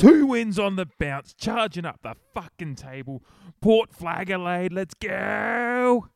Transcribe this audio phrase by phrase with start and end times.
[0.00, 3.22] Two wins on the bounce, charging up the fucking table.
[3.60, 6.08] Port Flagelade, let's go!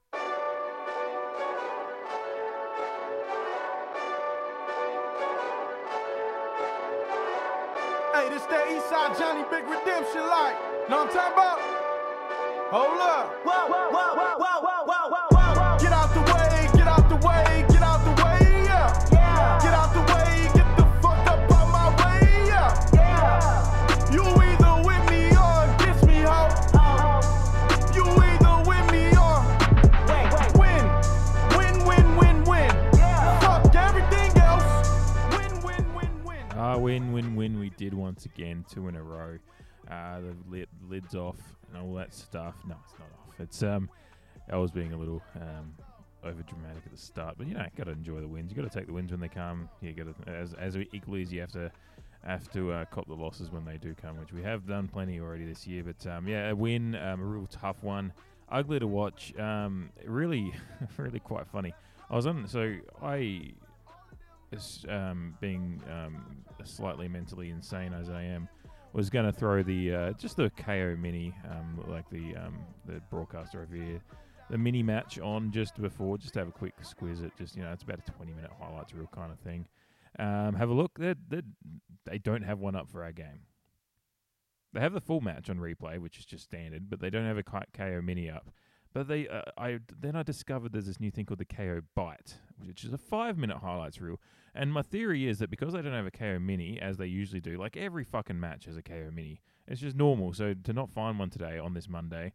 [8.14, 10.56] Hey, this that Eastside Johnny Big Redemption like.
[10.88, 11.58] Know what I'm talking about?
[12.70, 13.34] Hold up.
[13.44, 15.23] Whoa, whoa, whoa, whoa, whoa, whoa, whoa.
[37.76, 39.38] Did once again, two in a row.
[39.90, 41.36] Uh, the lid, lids off
[41.68, 42.54] and all that stuff.
[42.66, 43.40] No, it's not off.
[43.40, 43.90] It's um,
[44.50, 45.74] I was being a little um
[46.24, 48.50] over dramatic at the start, but you know, got to enjoy the wins.
[48.50, 49.68] You got to take the wins when they come.
[49.80, 51.70] You got to as as equally as you have to
[52.24, 55.20] have to uh, cop the losses when they do come, which we have done plenty
[55.20, 55.84] already this year.
[55.84, 58.12] But um, yeah, a win, um, a real tough one,
[58.48, 59.36] ugly to watch.
[59.38, 60.54] Um, really,
[60.96, 61.74] really quite funny.
[62.10, 63.52] I was on, so I
[64.88, 68.48] um, being um, slightly mentally insane as I am,
[68.92, 73.00] was going to throw the uh, just the Kayo mini, um, like the um, the
[73.10, 74.00] broadcaster over here,
[74.50, 77.62] the mini match on just before, just to have a quick squiz at just you
[77.62, 79.66] know it's about a twenty minute highlights reel kind of thing.
[80.18, 80.92] Um, have a look.
[80.98, 81.14] They
[82.06, 83.40] they don't have one up for our game.
[84.72, 87.38] They have the full match on replay, which is just standard, but they don't have
[87.38, 88.50] a Kayo mini up.
[88.94, 92.34] But they, uh, I then I discovered there's this new thing called the Kayo Byte,
[92.64, 94.20] which is a five minute highlights reel.
[94.54, 97.40] And my theory is that because they don't have a Kayo mini, as they usually
[97.40, 99.40] do, like every fucking match has a Kayo mini.
[99.66, 100.32] It's just normal.
[100.32, 102.32] So to not find one today on this Monday,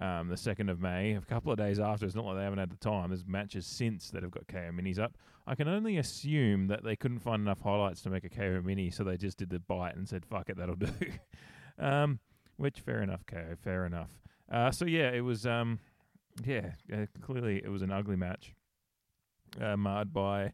[0.00, 2.58] um, the 2nd of May, a couple of days after, it's not like they haven't
[2.58, 3.08] had the time.
[3.08, 5.16] There's matches since that have got Kayo minis up.
[5.46, 8.90] I can only assume that they couldn't find enough highlights to make a Kayo mini,
[8.90, 10.88] so they just did the bite and said, fuck it, that'll do.
[11.78, 12.18] um,
[12.56, 14.10] which, fair enough, Kayo, fair enough.
[14.50, 15.78] Uh, so yeah, it was, um,
[16.44, 18.54] yeah, uh, clearly it was an ugly match,
[19.60, 20.52] uh, marred by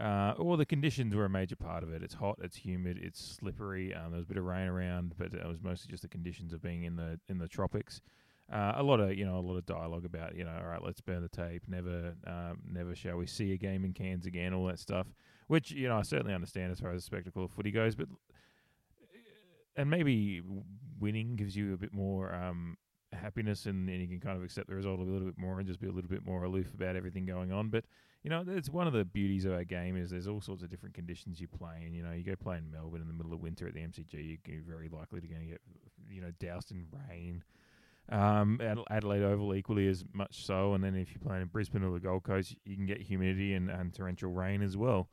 [0.00, 2.02] uh, well, the conditions were a major part of it.
[2.02, 3.94] It's hot, it's humid, it's slippery.
[3.94, 6.54] Um, there was a bit of rain around, but it was mostly just the conditions
[6.54, 8.00] of being in the in the tropics.
[8.50, 10.82] Uh, a lot of you know a lot of dialogue about you know all right,
[10.82, 11.64] let's burn the tape.
[11.68, 14.54] Never, um, never shall we see a game in Cairns again.
[14.54, 15.06] All that stuff,
[15.48, 18.08] which you know I certainly understand as far as the spectacle of footy goes, but
[19.76, 20.40] and maybe
[20.98, 22.78] winning gives you a bit more um,
[23.12, 25.66] happiness and, and you can kind of accept the result a little bit more and
[25.66, 27.68] just be a little bit more aloof about everything going on.
[27.68, 27.84] But
[28.22, 30.70] you know, it's one of the beauties of our game is there's all sorts of
[30.70, 31.94] different conditions you play in.
[31.94, 34.38] You know, you go play in Melbourne in the middle of winter at the MCG,
[34.46, 35.60] you're very likely to get
[36.10, 37.42] you know doused in rain.
[38.10, 38.60] Um,
[38.90, 42.00] Adelaide Oval equally as much so, and then if you're playing in Brisbane or the
[42.00, 45.08] Gold Coast, you can get humidity and, and torrential rain as well,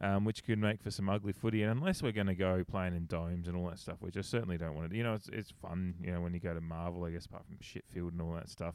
[0.00, 1.62] um, which could make for some ugly footy.
[1.62, 4.20] And unless we're going to go playing in domes and all that stuff, which I
[4.20, 4.96] certainly don't want to.
[4.96, 5.94] You know, it's it's fun.
[6.00, 8.48] You know, when you go to Marvel, I guess apart from Shitfield and all that
[8.48, 8.74] stuff.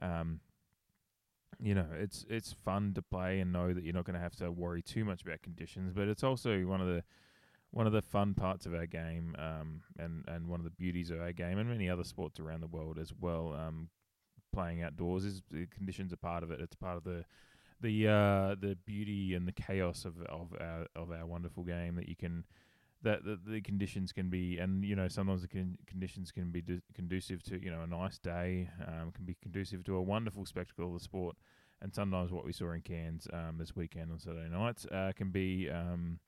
[0.00, 0.40] Um,
[1.60, 4.36] you know, it's it's fun to play and know that you're not going to have
[4.36, 5.92] to worry too much about conditions.
[5.92, 7.02] But it's also one of the
[7.70, 11.10] one of the fun parts of our game, um, and and one of the beauties
[11.10, 13.54] of our game, and many other sports around the world as well.
[13.54, 13.88] Um,
[14.52, 16.60] playing outdoors is the conditions are part of it.
[16.60, 17.24] It's part of the
[17.80, 22.08] the uh, the beauty and the chaos of of our of our wonderful game that
[22.08, 22.44] you can
[23.02, 26.60] that the, the conditions can be and you know sometimes the con- conditions can be
[26.60, 30.44] du- conducive to you know a nice day um, can be conducive to a wonderful
[30.44, 31.36] spectacle of the sport.
[31.80, 35.30] And sometimes what we saw in Cairns um, this weekend on Saturday nights uh, can
[35.30, 36.18] be um,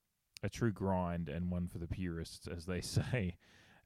[0.45, 3.37] a true grind and one for the purists as they say.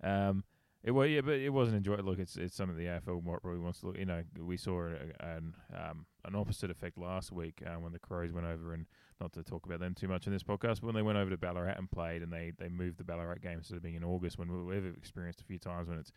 [0.03, 0.45] Um,
[0.85, 2.11] it well, yeah, but it wasn't enjoyable.
[2.11, 3.99] Look, it's it's something the AFL probably wants to look.
[3.99, 4.89] You know, we saw
[5.21, 8.85] an um, an opposite effect last week uh, when the Crows went over and
[9.19, 11.31] not to talk about them too much in this podcast, but when they went over
[11.31, 14.05] to Ballarat and played, and they they moved the Ballarat game instead of being in
[14.05, 16.13] August, when we've experienced a few times when it's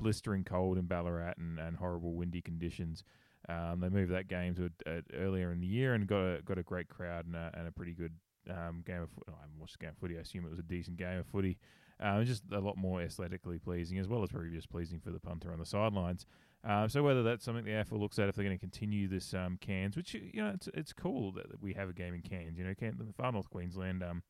[0.00, 3.04] blistering cold in Ballarat and, and horrible windy conditions.
[3.48, 6.42] Um, they moved that game to a, a, earlier in the year and got a
[6.42, 8.12] got a great crowd and a, and a pretty good
[8.50, 9.26] um, game of footy.
[9.28, 10.16] I haven't watched the game of footy.
[10.16, 11.58] I assume it was a decent game of footy.
[11.98, 15.20] Um, just a lot more aesthetically pleasing, as well as probably just pleasing for the
[15.20, 16.26] punter on the sidelines.
[16.66, 19.32] Uh, so whether that's something the AFL looks at if they're going to continue this
[19.34, 22.58] um, Cairns, which you know it's it's cool that we have a game in Cairns.
[22.58, 24.22] You know, Cairns, the far north Queensland um,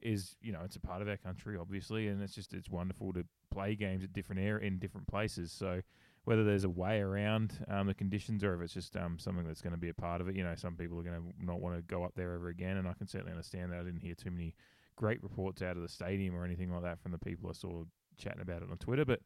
[0.00, 3.12] is you know it's a part of our country, obviously, and it's just it's wonderful
[3.14, 5.52] to play games at different air in different places.
[5.52, 5.82] So
[6.24, 9.60] whether there's a way around um, the conditions or if it's just um, something that's
[9.60, 11.60] going to be a part of it, you know, some people are going to not
[11.60, 13.80] want to go up there ever again, and I can certainly understand that.
[13.80, 14.54] I didn't hear too many
[14.96, 17.84] great reports out of the stadium or anything like that from the people I saw
[18.18, 19.20] chatting about it on Twitter, but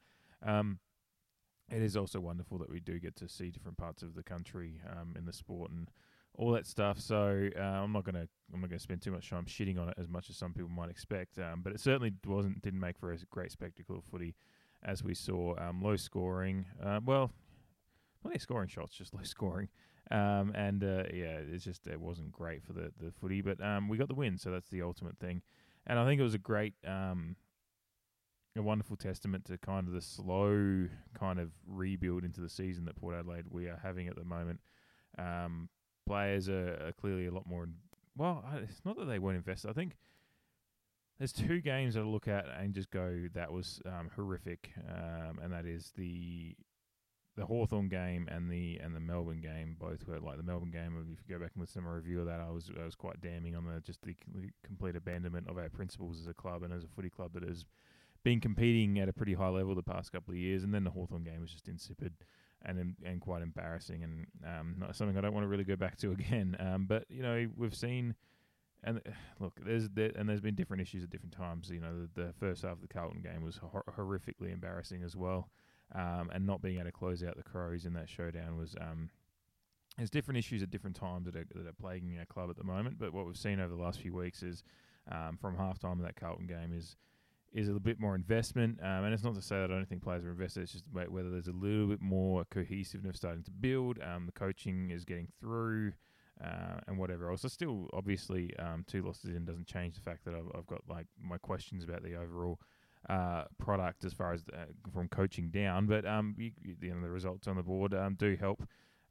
[0.45, 0.79] um,
[1.71, 4.81] it is also wonderful that we do get to see different parts of the country
[4.91, 5.91] um, in the sport and
[6.39, 7.01] all that stuff.
[7.01, 9.95] So uh, I'm not gonna I'm not gonna spend too much time shitting on it
[9.99, 11.39] as much as some people might expect.
[11.39, 14.35] Um, but it certainly wasn't didn't make for a great spectacle of footy
[14.85, 15.55] as we saw.
[15.59, 16.67] Um, low scoring.
[16.83, 17.33] Uh, well,
[18.23, 19.69] plenty of scoring shots, just low scoring.
[20.11, 23.89] Um, and uh, yeah, it's just it wasn't great for the the footy, but um,
[23.89, 25.43] we got the win, so that's the ultimate thing.
[25.87, 27.37] And I think it was a great, um,
[28.57, 30.89] a wonderful testament to kind of the slow
[31.19, 34.61] kind of rebuild into the season that Port Adelaide we are having at the moment.
[35.19, 35.69] Um,
[36.07, 37.69] players are, are clearly a lot more.
[38.17, 39.71] Well, it's not that they weren't invested.
[39.71, 39.97] I think
[41.19, 45.39] there's two games that I look at and just go, that was um, horrific, um,
[45.43, 46.57] and that is the
[47.37, 49.77] the Hawthorn game and the and the Melbourne game.
[49.79, 50.97] Both were like the Melbourne game.
[51.13, 52.95] If you go back and listen to my review of that, I was I was
[52.95, 56.63] quite damning on the just the c- complete abandonment of our principles as a club
[56.63, 57.67] and as a footy club that has
[58.25, 60.65] been competing at a pretty high level the past couple of years.
[60.65, 62.15] And then the Hawthorn game was just insipid
[62.65, 65.99] and and quite embarrassing and um, not something I don't want to really go back
[65.99, 66.57] to again.
[66.59, 68.15] Um, but you know we've seen.
[68.85, 69.01] And
[69.41, 71.71] look, there's there, and there's been different issues at different times.
[71.71, 75.17] You know, the, the first half of the Carlton game was hor- horrifically embarrassing as
[75.17, 75.51] well,
[75.95, 78.75] um, and not being able to close out the Crows in that showdown was.
[78.81, 79.11] Um,
[79.97, 82.65] there's different issues at different times that are, that are plaguing our club at the
[82.65, 82.99] moment.
[82.99, 84.63] But what we've seen over the last few weeks is,
[85.11, 86.97] um, from halftime of that Carlton game, is
[87.53, 88.79] is a little bit more investment.
[88.83, 90.65] Um, and it's not to say that I don't think players are invested.
[90.65, 93.99] It's just whether there's a little bit more cohesiveness starting to build.
[94.03, 95.93] Um, the coaching is getting through
[96.45, 97.43] uh, and whatever else.
[97.43, 100.83] So still, obviously, um, two losses in doesn't change the fact that I've, I've got
[100.89, 102.61] like my questions about the overall
[103.09, 105.87] uh, product as far as uh, from coaching down.
[105.87, 108.63] But um, you, you, know, the results on the board um, do help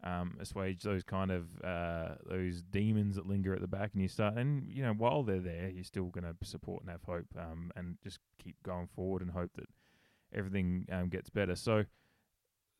[0.03, 4.07] um, assuage those kind of uh, those demons that linger at the back, and you
[4.07, 4.35] start.
[4.35, 7.71] And you know, while they're there, you're still going to support and have hope, um,
[7.75, 9.69] and just keep going forward and hope that
[10.33, 11.55] everything um, gets better.
[11.55, 11.85] So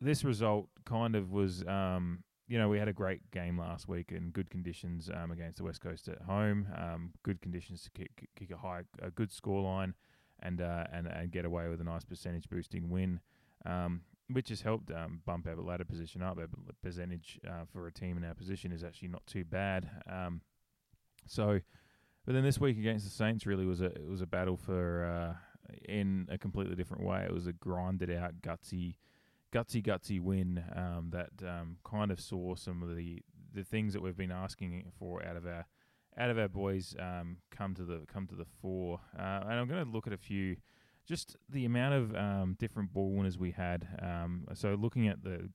[0.02, 1.64] this result kind of was.
[1.68, 5.58] Um, you know, we had a great game last week in good conditions um, against
[5.58, 6.68] the West Coast at home.
[6.78, 9.94] Um, good conditions to kick, kick a high, a good scoreline,
[10.42, 13.20] and uh, and and get away with a nice percentage boosting win,
[13.66, 16.38] um, which has helped um, bump our ladder position up.
[16.38, 16.48] Our
[16.82, 19.90] percentage uh, for a team in our position is actually not too bad.
[20.10, 20.42] Um,
[21.28, 21.60] so,
[22.26, 25.06] but then this week against the Saints really was a it was a battle for
[25.06, 25.34] uh,
[25.88, 27.24] in a completely different way.
[27.24, 28.96] It was a grinded out, gutsy
[29.54, 33.22] gutsy gutsy win um, that um, kind of saw some of the
[33.54, 35.66] the things that we've been asking for out of our
[36.18, 39.00] out of our boys um, come to the come to the fore.
[39.18, 40.58] Uh, and I'm going to look at a few,
[41.08, 43.88] just the amount of um, different ball winners we had.
[44.02, 45.50] Um, so looking at the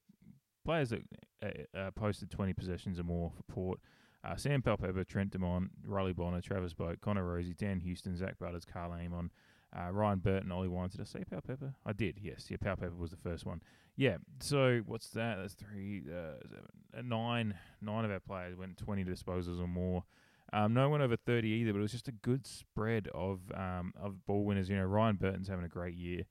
[0.65, 1.03] players that
[1.43, 3.81] uh, uh, posted 20 possessions or more for Port.
[4.23, 8.67] Uh, Sam Powell-Pepper, Trent Dumont, Riley Bonner, Travis Boak, Connor Rozee, Dan Houston, Zach Butters,
[8.67, 9.31] Karl Amon,
[9.75, 10.93] uh, Ryan Burton, Ollie Wines.
[10.93, 11.73] Did I say Powell-Pepper?
[11.87, 12.47] I did, yes.
[12.51, 13.63] Yeah, Powell-Pepper was the first one.
[13.97, 15.39] Yeah, so what's that?
[15.41, 16.67] That's three, uh, seven,
[16.97, 20.05] uh, nine, nine of our players went 20 disposals or more.
[20.53, 23.93] Um, no one over 30 either, but it was just a good spread of um,
[24.01, 24.69] of ball winners.
[24.69, 26.25] You know, Ryan Burton's having a great year,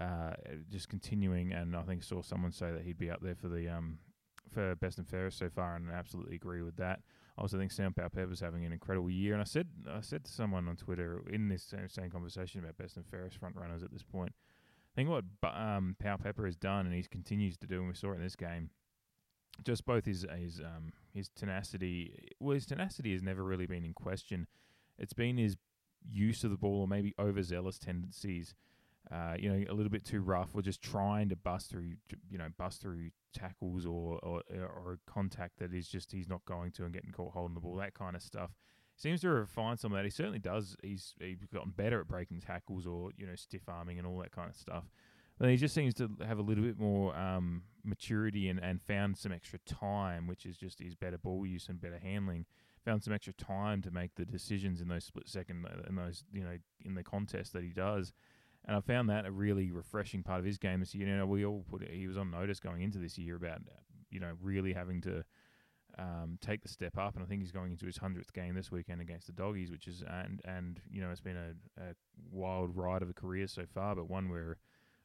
[0.00, 0.32] uh,
[0.70, 3.68] just continuing, and I think saw someone say that he'd be up there for the
[3.68, 3.98] um,
[4.50, 7.00] for best and fairest so far, and I absolutely agree with that.
[7.36, 10.32] I also think Sam Powell-Pepper's having an incredible year, and I said I said to
[10.32, 13.92] someone on Twitter in this same, same conversation about best and fairest front runners at
[13.92, 14.32] this point.
[14.32, 15.24] I think what
[15.54, 18.36] um, Powell-Pepper has done, and he continues to do, and we saw it in this
[18.36, 18.70] game,
[19.64, 22.28] just both his his um his tenacity.
[22.38, 24.46] Well, his tenacity has never really been in question.
[24.98, 25.56] It's been his
[26.08, 28.54] use of the ball, or maybe overzealous tendencies.
[29.10, 31.94] Uh, you know, a little bit too rough, or just trying to bust through,
[32.30, 36.44] you know, bust through tackles or or, or a contact that is just he's not
[36.44, 38.50] going to and getting caught holding the ball, that kind of stuff.
[38.96, 40.04] Seems to refine some of that.
[40.04, 40.76] He certainly does.
[40.82, 44.32] He's he's gotten better at breaking tackles or you know stiff arming and all that
[44.32, 44.84] kind of stuff.
[45.40, 49.16] But he just seems to have a little bit more um, maturity and, and found
[49.16, 52.44] some extra time, which is just his better ball use and better handling.
[52.84, 56.42] Found some extra time to make the decisions in those split second in those you
[56.42, 58.12] know in the contest that he does.
[58.66, 61.08] And I found that a really refreshing part of his game this year.
[61.08, 63.60] You know, we all put it, he was on notice going into this year about
[64.10, 65.24] you know really having to
[65.98, 68.70] um, take the step up, and I think he's going into his hundredth game this
[68.70, 71.94] weekend against the Doggies, which is and and you know it's been a, a
[72.30, 74.58] wild ride of a career so far, but one where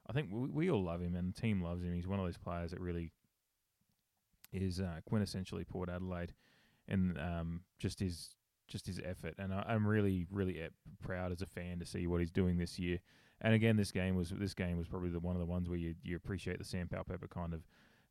[0.07, 1.93] I think we, we all love him and the team loves him.
[1.93, 3.11] He's one of those players that really
[4.53, 6.33] is uh, quintessentially Port Adelaide,
[6.87, 8.35] and um, just his
[8.67, 9.35] just his effort.
[9.37, 10.61] And I, I'm really really
[11.01, 12.99] proud as a fan to see what he's doing this year.
[13.41, 15.77] And again, this game was this game was probably the one of the ones where
[15.77, 17.67] you you appreciate the Sam Powell-Pepper kind of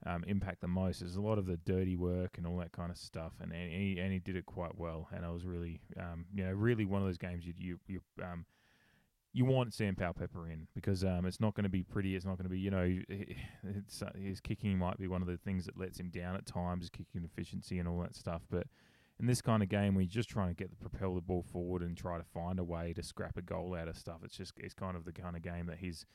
[0.06, 1.00] um, impact the most.
[1.00, 3.72] There's a lot of the dirty work and all that kind of stuff, and, and
[3.72, 5.08] he and he did it quite well.
[5.14, 8.00] And I was really, um, you know, really one of those games you you you
[8.22, 8.44] um,
[9.34, 12.14] you want Sam Powell Pepper in because um, it's not going to be pretty.
[12.14, 12.98] It's not going to be, you know,
[13.64, 16.46] it's, uh, his kicking might be one of the things that lets him down at
[16.46, 18.42] times, kicking efficiency and all that stuff.
[18.48, 18.68] But
[19.18, 21.82] in this kind of game, you're just trying to get the propel the ball forward
[21.82, 24.52] and try to find a way to scrap a goal out of stuff, it's just
[24.56, 26.06] it's kind of the kind of game that his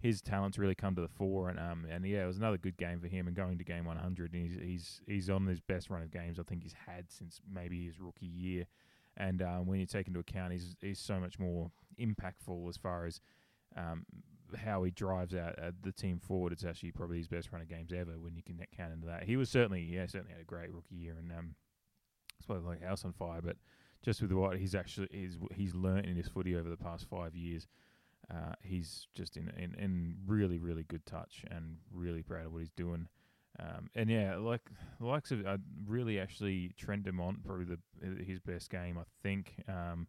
[0.00, 1.50] his talents really come to the fore.
[1.50, 3.26] And um and yeah, it was another good game for him.
[3.26, 6.40] And going to game 100, and he's he's he's on his best run of games
[6.40, 8.66] I think he's had since maybe his rookie year.
[9.14, 13.06] And um, when you take into account, he's he's so much more impactful as far
[13.06, 13.20] as
[13.76, 14.04] um,
[14.56, 16.52] how he drives out uh, the team forward.
[16.52, 19.24] It's actually probably his best run of games ever when you can count into that.
[19.24, 21.54] He was certainly yeah certainly had a great rookie year and um,
[22.38, 23.56] it's probably like house on fire, but
[24.02, 27.34] just with what he's actually he's he's learnt in his footy over the past five
[27.34, 27.68] years.
[28.30, 32.60] Uh, he's just in, in in really really good touch and really proud of what
[32.60, 33.08] he's doing.
[33.60, 34.62] Um, and yeah, like
[34.98, 39.54] the likes of uh, really actually Trent Dumont probably the his best game I think.
[39.68, 40.08] Um,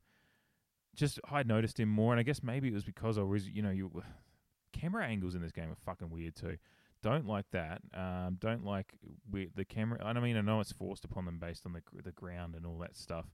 [0.96, 3.62] just I noticed him more, and I guess maybe it was because I was you
[3.62, 3.92] know you
[4.74, 6.58] camera angles in this game are fucking weird too.
[7.02, 7.82] Don't like that.
[7.94, 8.94] Um, don't like
[9.30, 10.00] we, the camera.
[10.04, 12.78] I mean, I know it's forced upon them based on the the ground and all
[12.80, 13.26] that stuff.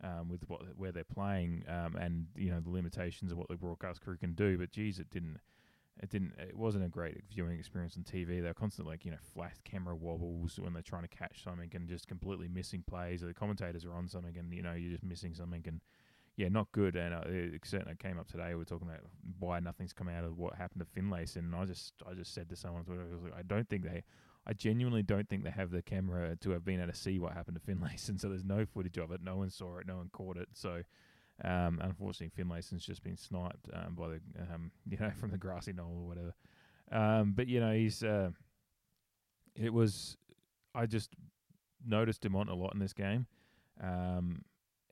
[0.00, 3.56] Um, with what where they're playing um, and you know the limitations of what the
[3.56, 5.40] broadcast crew can do, but geez, it didn't
[6.00, 8.40] it didn't it wasn't a great viewing experience on TV.
[8.40, 11.88] They're constantly like you know flat camera wobbles when they're trying to catch something and
[11.88, 13.24] just completely missing plays.
[13.24, 15.80] Or the commentators are on something and you know you're just missing something and
[16.38, 16.94] yeah, not good.
[16.94, 18.54] And uh, it certainly came up today.
[18.54, 19.00] We are talking about
[19.40, 22.48] why nothing's come out of what happened to Finlayson, and I just I just said
[22.50, 24.04] to someone, I, was like, I don't think they.
[24.46, 27.34] I genuinely don't think they have the camera to have been able to see what
[27.34, 28.18] happened to Finlayson.
[28.20, 29.20] So there's no footage of it.
[29.22, 29.86] No one saw it.
[29.86, 30.48] No one caught it.
[30.54, 30.84] So
[31.44, 34.20] um, unfortunately, Finlayson's just been sniped um, by the
[34.54, 36.34] um, you know from the grassy knoll or whatever.
[36.92, 38.30] Um, but you know he's uh,
[39.56, 40.16] it was
[40.72, 41.10] I just
[41.84, 43.26] noticed him on a lot in this game.
[43.82, 44.44] Um,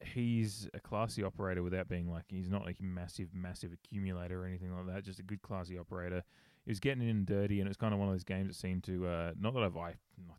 [0.04, 4.74] he's a classy operator without being like he's not a massive, massive accumulator or anything
[4.74, 5.04] like that.
[5.04, 6.22] Just a good classy operator.
[6.64, 8.82] He was getting in dirty, and it's kind of one of those games that seemed
[8.84, 9.94] to uh, not that I've I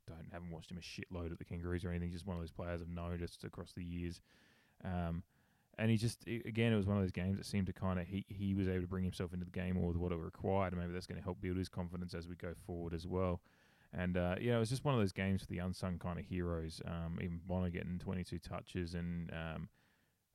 [0.08, 2.12] don't haven't watched him a shitload at the Kangaroos or anything.
[2.12, 4.22] Just one of those players I've noticed across the years.
[4.84, 5.24] Um,
[5.78, 8.08] and he just again, it was one of those games that seemed to kind of
[8.08, 10.74] he he was able to bring himself into the game or what it required.
[10.74, 13.42] And maybe that's going to help build his confidence as we go forward as well.
[13.94, 16.26] And uh, yeah, it was just one of those games for the unsung kind of
[16.26, 16.82] heroes.
[16.86, 19.70] Um, even Bonner getting 22 touches, and um,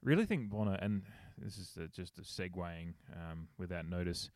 [0.03, 0.79] really think Bonner.
[0.81, 1.03] And
[1.39, 4.31] this is a, just a segueing um, without notice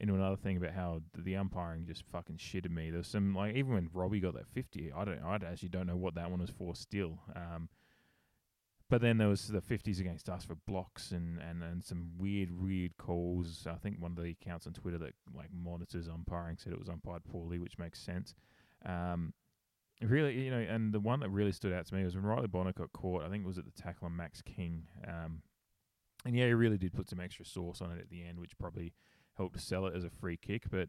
[0.00, 2.90] into another thing about how the, umpiring just fucking shitted me.
[2.90, 5.96] There's some like even when Robbie got that 50, I don't, I actually don't know
[5.96, 7.20] what that one was for still.
[7.36, 7.68] Um,
[8.90, 12.50] but then there was the 50s against us for blocks and, and, and some weird,
[12.50, 13.66] weird calls.
[13.68, 16.88] I think one of the accounts on Twitter that like monitors umpiring said it was
[16.88, 18.34] umpired poorly, which makes sense.
[18.84, 19.32] Um,
[20.02, 22.48] really, you know, and the one that really stood out to me was when Riley
[22.48, 23.24] Bonner got caught.
[23.24, 24.84] I think it was at the tackle on Max King.
[25.06, 25.42] Um,
[26.24, 28.58] and yeah, he really did put some extra sauce on it at the end, which
[28.58, 28.92] probably
[29.36, 30.64] helped sell it as a free kick.
[30.70, 30.88] But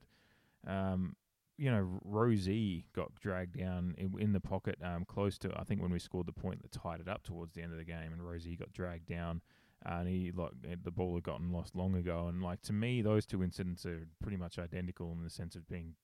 [0.67, 1.15] um,
[1.57, 5.81] you know, Rozee got dragged down in, in the pocket, um, close to I think
[5.81, 8.11] when we scored the point that tied it up towards the end of the game,
[8.11, 9.41] and Rozee got dragged down,
[9.85, 10.51] uh, and he like
[10.83, 14.07] the ball had gotten lost long ago, and like to me, those two incidents are
[14.21, 15.95] pretty much identical in the sense of being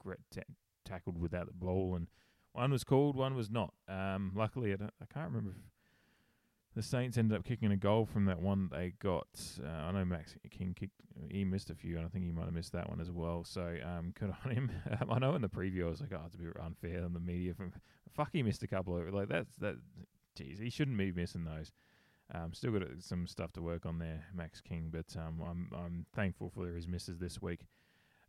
[0.86, 2.08] tackled without the ball, and
[2.54, 3.74] one was called, one was not.
[3.88, 5.58] Um, luckily, I, I can't remember if
[6.76, 9.28] the Saints ended up kicking a goal from that one they got.
[9.62, 12.46] Uh, I know Max King kicked, he missed a few, and I think he might
[12.46, 13.44] have missed that one as well.
[13.44, 14.72] So um, good on him.
[15.00, 17.14] Um, I know in the preview I was like, oh, it's a bit unfair on
[17.14, 17.54] the media.
[17.54, 17.74] From
[18.14, 19.76] fuck, he missed a couple of like that's that.
[20.40, 21.74] Jeez, he shouldn't be missing those.
[22.34, 24.90] Um, still got uh, some stuff to work on there, Max King.
[24.92, 27.66] But um, I'm I'm thankful for his misses this week.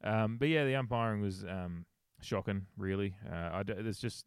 [0.02, 1.86] Um, but yeah, the umpiring was um,
[2.24, 2.66] shocking.
[2.76, 4.26] Really, uh, I d- there's just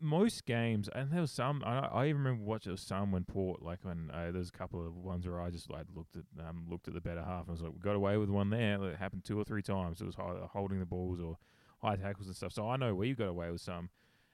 [0.00, 1.62] most games, and there was some.
[1.64, 4.52] I, I even remember watching there was some when Port, like when uh, there's a
[4.52, 7.48] couple of ones where I just like looked at um, looked at the better half
[7.48, 8.82] and was like, we got away with one there.
[8.84, 10.00] It happened two or three times.
[10.00, 10.16] It was
[10.52, 11.38] holding the balls or
[11.78, 12.52] high tackles and stuff.
[12.52, 13.88] So I know we got away with some,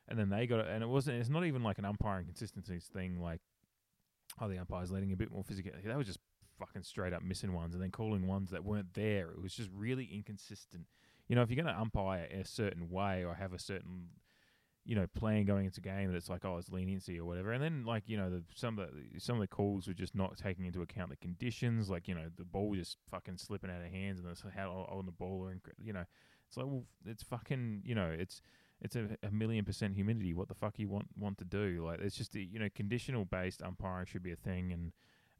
[0.09, 0.67] and then they got it.
[0.69, 1.19] And it wasn't.
[1.19, 3.21] It's not even like an umpiring consistency thing.
[3.21, 3.41] Like,
[4.41, 5.73] oh, the umpire's letting a bit more physical.
[5.85, 6.21] That was just
[6.59, 9.31] fucking straight up missing ones and then calling ones that weren't there.
[9.31, 10.85] It was just really inconsistent.
[11.31, 14.09] You know, if you're going to umpire a certain way or have a certain
[14.85, 17.53] you know, plan going into game that it's like, oh, it's leniency or whatever.
[17.53, 20.17] And then like, you know, the, some of the some of the calls were just
[20.17, 23.83] not taking into account the conditions, like, you know, the ball just fucking slipping out
[23.83, 26.05] of hands and it's how on the ball or you know,
[26.49, 28.43] it's like well, it's fucking, you know, it's
[28.81, 30.35] it's a, a, million percent humidity.
[30.35, 31.85] What the fuck you want want to do?
[31.87, 34.91] Like, it's just you know, conditional based umpiring should be a thing, and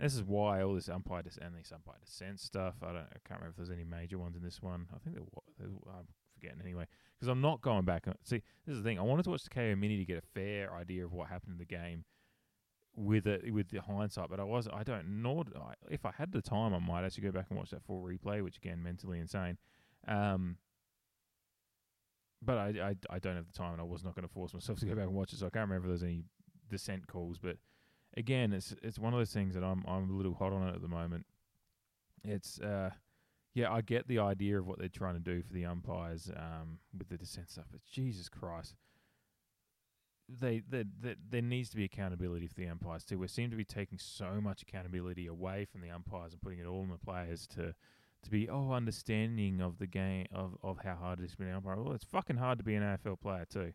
[0.01, 2.75] this is why all this umpire dis- and this umpire dissent stuff.
[2.83, 4.87] I don't, I can't remember if there's any major ones in this one.
[4.95, 5.43] I think there was.
[5.89, 8.07] I'm forgetting anyway because I'm not going back.
[8.07, 8.99] And, see, this is the thing.
[8.99, 11.53] I wanted to watch the Kayo Mini to get a fair idea of what happened
[11.53, 12.05] in the game.
[12.97, 16.33] with it with the hindsight, but I was I don't nor I, if I had
[16.33, 19.19] the time I might actually go back and watch that full replay, which again mentally
[19.19, 19.59] insane.
[20.09, 20.57] Um,
[22.43, 24.55] but I, I I don't have the time, and I was not going to force
[24.55, 26.25] myself to go back and watch it, so I can't remember if there's any
[26.69, 27.39] dissent calls.
[27.39, 27.57] But
[28.17, 30.75] again, it's it's one of those things that I'm I'm a little hot on it
[30.75, 31.27] at the moment.
[32.25, 32.91] It's uh,
[33.55, 36.79] yeah, I get the idea of what they're trying to do for the umpires um,
[36.97, 38.77] with the dissent stuff, but Jesus Christ,
[40.29, 43.19] they, they, they there needs to be accountability for the umpires too.
[43.19, 46.67] We seem to be taking so much accountability away from the umpires and putting it
[46.67, 47.75] all on the players to
[48.23, 51.45] to be oh understanding of the game of, of how hard it is to be
[51.45, 51.77] an umpire.
[51.77, 53.73] Well, it's fucking hard to be an AFL player too.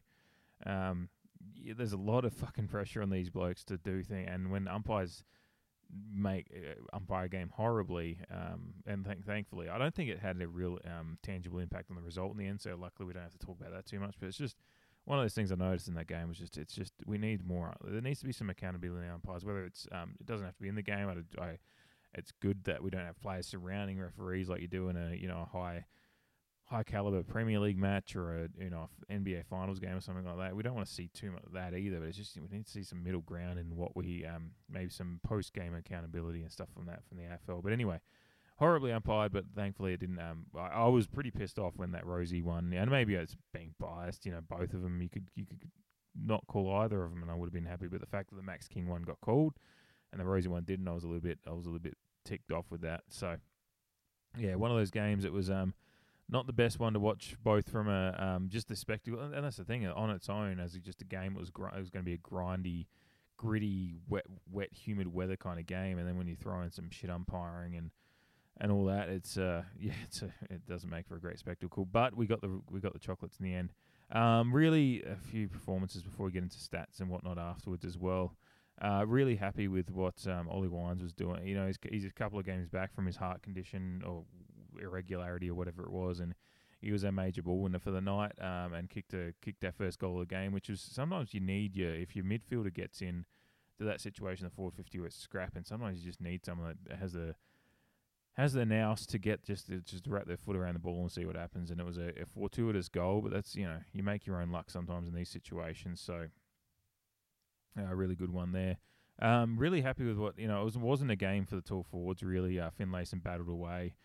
[0.65, 1.09] Um,
[1.53, 4.67] yeah, there's a lot of fucking pressure on these blokes to do things, and when
[4.67, 5.23] umpires
[6.13, 10.47] make uh, umpire game horribly, um, and th- thankfully, I don't think it had a
[10.47, 12.61] real um, tangible impact on the result in the end.
[12.61, 14.15] So luckily, we don't have to talk about that too much.
[14.19, 14.57] But it's just
[15.05, 17.45] one of those things I noticed in that game was just it's just we need
[17.45, 17.73] more.
[17.83, 19.45] There needs to be some accountability in umpires.
[19.45, 21.09] Whether it's um, it doesn't have to be in the game.
[21.09, 21.57] I, I
[22.13, 25.27] it's good that we don't have players surrounding referees like you do in a you
[25.27, 25.85] know a high
[26.65, 30.37] high caliber Premier League match or a you know NBA Finals game or something like
[30.37, 30.55] that.
[30.55, 31.99] We don't want to see too much of that either.
[31.99, 34.89] But it's just we need to see some middle ground in what we um maybe
[34.89, 37.63] some post game accountability and stuff from that from the AFL.
[37.63, 37.99] But anyway.
[38.57, 40.17] Horribly umpired, but thankfully it didn't.
[40.17, 43.75] Um, I, I was pretty pissed off when that Rozee won, and maybe it's being
[43.77, 44.25] biased.
[44.25, 45.59] You know, both of them you could you could
[46.17, 47.87] not call either of them, and I would have been happy.
[47.87, 49.55] But the fact that the Max King one got called,
[50.13, 51.97] and the Rozee one didn't, I was a little bit I was a little bit
[52.23, 53.01] ticked off with that.
[53.09, 53.35] So,
[54.37, 55.25] yeah, one of those games.
[55.25, 55.73] It was um,
[56.29, 59.57] not the best one to watch, both from a um, just the spectacle, and, that's
[59.57, 61.35] the thing on its own as just a game.
[61.35, 62.87] It was gr- it was going to be a grindy,
[63.37, 66.89] gritty, wet, wet, humid weather kind of game, and then when you throw in some
[66.89, 67.91] shit umpiring and
[68.59, 71.85] and all that, it's uh, yeah, it's a, it doesn't make for a great spectacle.
[71.85, 73.71] But we got the we got the chocolates in the end.
[74.11, 78.35] Um, really, a few performances before we get into stats and whatnot afterwards as well.
[78.81, 81.47] Uh, really happy with what um, Ollie Wines was doing.
[81.47, 84.25] You know, he's, he's a couple of games back from his heart condition or
[84.81, 86.35] irregularity or whatever it was, and
[86.81, 89.75] he was a major ball winner for the night um, and kicked a kicked that
[89.75, 93.01] first goal of the game, which is sometimes you need your if your midfielder gets
[93.01, 93.25] in
[93.77, 95.63] to that situation, the forward fifty where it's scrapping.
[95.63, 97.35] Sometimes you just need someone that has the
[98.33, 101.01] has the nous to get just to, just to wrap their foot around the ball
[101.01, 101.71] and see what happens.
[101.71, 104.51] And it was a, a fortuitous goal, but that's you know you make your own
[104.51, 106.01] luck sometimes in these situations.
[106.01, 106.27] So
[107.77, 108.77] a really good one there.
[109.21, 110.61] Um, really happy with what you know.
[110.61, 112.59] It was wasn't a game for the tall forwards really.
[112.59, 113.95] Uh, Finlayson battled away,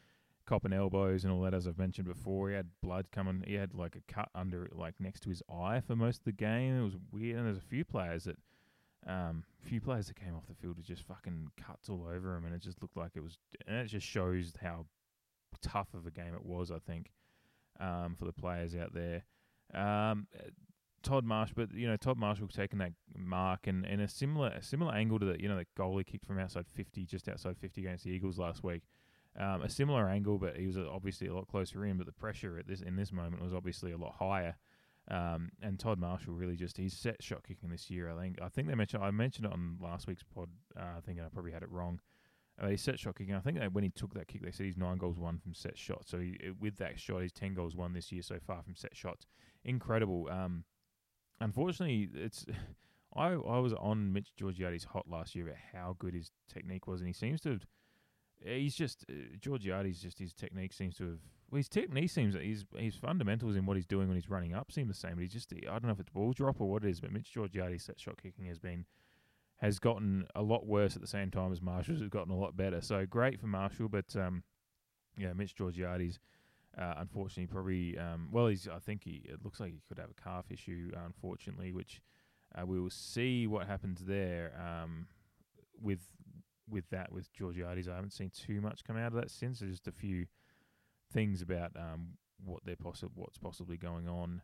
[0.51, 2.51] copping elbows and all that as I've mentioned before.
[2.51, 3.45] He had blood coming.
[3.47, 6.33] He had like a cut under like next to his eye for most of the
[6.33, 6.77] game.
[6.77, 7.39] It was weird.
[7.39, 8.37] And there's a few players that,
[9.07, 12.45] um, few players that came off the field with just fucking cuts all over him,
[12.45, 13.39] and it just looked like it was.
[13.69, 14.87] And it just shows how
[15.63, 16.73] tough of a game it was.
[16.73, 17.13] I think,
[17.79, 19.23] um, for the players out there.
[19.73, 20.27] Um,
[21.05, 24.63] Todd Marsh, but you know Todd Marshall taking that mark and in a similar a
[24.63, 27.57] similar angle to the you know the goal he kicked from outside fifty, just outside
[27.57, 28.83] fifty against the Eagles last week.
[29.39, 31.97] Um, a similar angle, but he was obviously a lot closer in.
[31.97, 34.57] But the pressure at this in this moment was obviously a lot higher.
[35.09, 38.11] Um, and Todd Marshall really just he's set shot kicking this year.
[38.11, 40.49] I think I think they mentioned I mentioned it on last week's pod.
[40.79, 42.01] Uh, I think I probably had it wrong.
[42.61, 43.35] Uh, he set shot kicking.
[43.35, 45.55] I think that when he took that kick, they said he's nine goals won from
[45.55, 46.11] set shots.
[46.11, 48.95] So he, with that shot, he's ten goals won this year so far from set
[48.95, 49.27] shots.
[49.65, 50.29] Incredible.
[50.31, 50.65] Um,
[51.41, 52.47] unfortunately, it's.
[53.17, 57.01] I I was on Mitch Georgiades hot last year about how good his technique was,
[57.01, 57.67] and he seems to have.
[58.45, 60.01] He's just uh, Georgiades.
[60.01, 61.19] Just his technique seems to have.
[61.51, 64.55] Well, his technique seems that his his fundamentals in what he's doing when he's running
[64.55, 65.15] up seem the same.
[65.15, 67.13] But he's just I don't know if it's ball drop or what it is, but
[67.13, 68.87] Mitch Georgiades' set shot kicking has been
[69.57, 72.57] has gotten a lot worse at the same time as Marshall's has gotten a lot
[72.57, 72.81] better.
[72.81, 74.43] So great for Marshall, but um,
[75.19, 76.19] yeah, Mitch Georgiades
[76.79, 78.69] uh, unfortunately, probably um, well, he's.
[78.69, 79.23] I think he.
[79.25, 82.01] It looks like he could have a calf issue, unfortunately, which
[82.55, 85.07] uh, we will see what happens there um,
[85.81, 86.01] with
[86.71, 87.89] with that with Georgiades.
[87.89, 89.61] I haven't seen too much come out of that since.
[89.61, 90.27] There's just a few
[91.13, 94.43] things about um, what they're possi- what's possibly going on.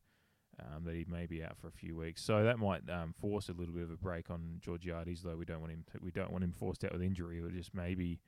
[0.59, 3.51] Um, that he may be out for a few weeks, so that might um, force
[3.51, 5.23] a little bit of a break on Georgiades.
[5.23, 7.51] Though we don't want him, to, we don't want him forced out with injury, or
[7.51, 8.21] just maybe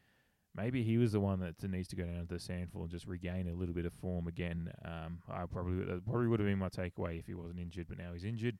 [0.55, 3.07] maybe he was the one that needs to go down to the SANFL and just
[3.07, 4.71] regain a little bit of form again.
[4.85, 7.97] Um, I probably that probably would have been my takeaway if he wasn't injured, but
[7.97, 8.59] now he's injured.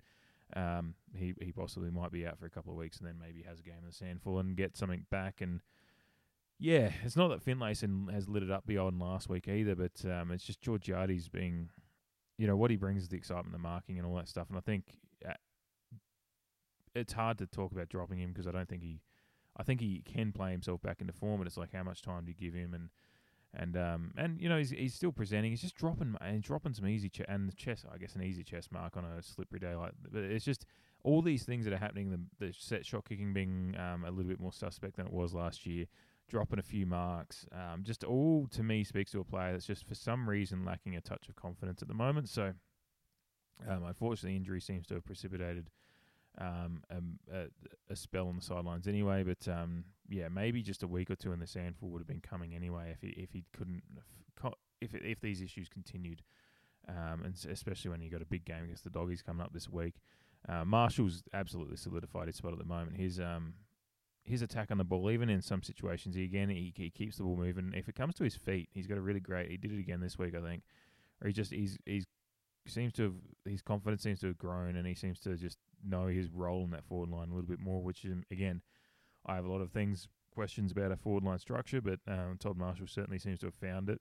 [0.57, 3.43] Um, he he possibly might be out for a couple of weeks and then maybe
[3.43, 5.41] has a game in the SANFL and get something back.
[5.41, 5.61] And
[6.59, 10.31] yeah, it's not that Finlayson has lit it up beyond last week either, but um,
[10.31, 11.69] it's just Georgiades being,
[12.39, 14.49] you know, what he brings is the excitement, the marking, and all that stuff.
[14.49, 14.85] And I think
[15.29, 15.35] uh,
[16.95, 19.01] it's hard to talk about dropping him because I don't think he
[19.57, 22.25] I think he can play himself back into form, and it's like how much time
[22.25, 22.75] do you give him?
[22.75, 22.91] And
[23.55, 25.51] and um and you know he's he's still presenting.
[25.51, 27.87] He's just dropping and dropping some easy ch- and the chest.
[27.93, 29.93] I guess an easy chest mark on a slippery day like.
[30.11, 30.65] But it's just
[31.05, 34.29] all these things that are happening, the, the set shot kicking being um, a little
[34.29, 35.87] bit more suspect than it was last year,
[36.29, 39.87] dropping a few marks, um, just all to me speaks to a player that's just
[39.87, 42.29] for some reason lacking a touch of confidence at the moment.
[42.29, 42.53] So,
[43.69, 45.71] um, unfortunately, injury seems to have precipitated
[46.41, 46.83] um,
[47.33, 47.47] a,
[47.91, 49.25] a, spell on the sidelines anyway.
[49.25, 52.21] But um, yeah, maybe just a week or two in the SANFL would have been
[52.21, 53.83] coming anyway if he if he couldn't
[54.81, 56.23] if if these issues continued,
[56.89, 59.69] um, and especially when you got a big game against the Doggies coming up this
[59.69, 59.95] week.
[60.49, 62.97] Uh, Marshall's absolutely solidified his spot at the moment.
[62.97, 63.55] His um
[64.25, 67.25] his attack on the ball, even in some situations, he again he, he keeps the
[67.25, 67.73] ball moving.
[67.75, 69.51] If it comes to his feet, he's got a really great.
[69.51, 70.63] He did it again this week, I think.
[71.21, 72.07] Or he just he's he's
[72.71, 76.07] seems to have his confidence seems to have grown, and he seems to just know
[76.07, 77.83] his role in that forward line a little bit more.
[77.83, 78.63] Which um, again,
[79.27, 82.57] I have a lot of things questions about a forward line structure, but um, Todd
[82.57, 84.01] Marshall certainly seems to have found it.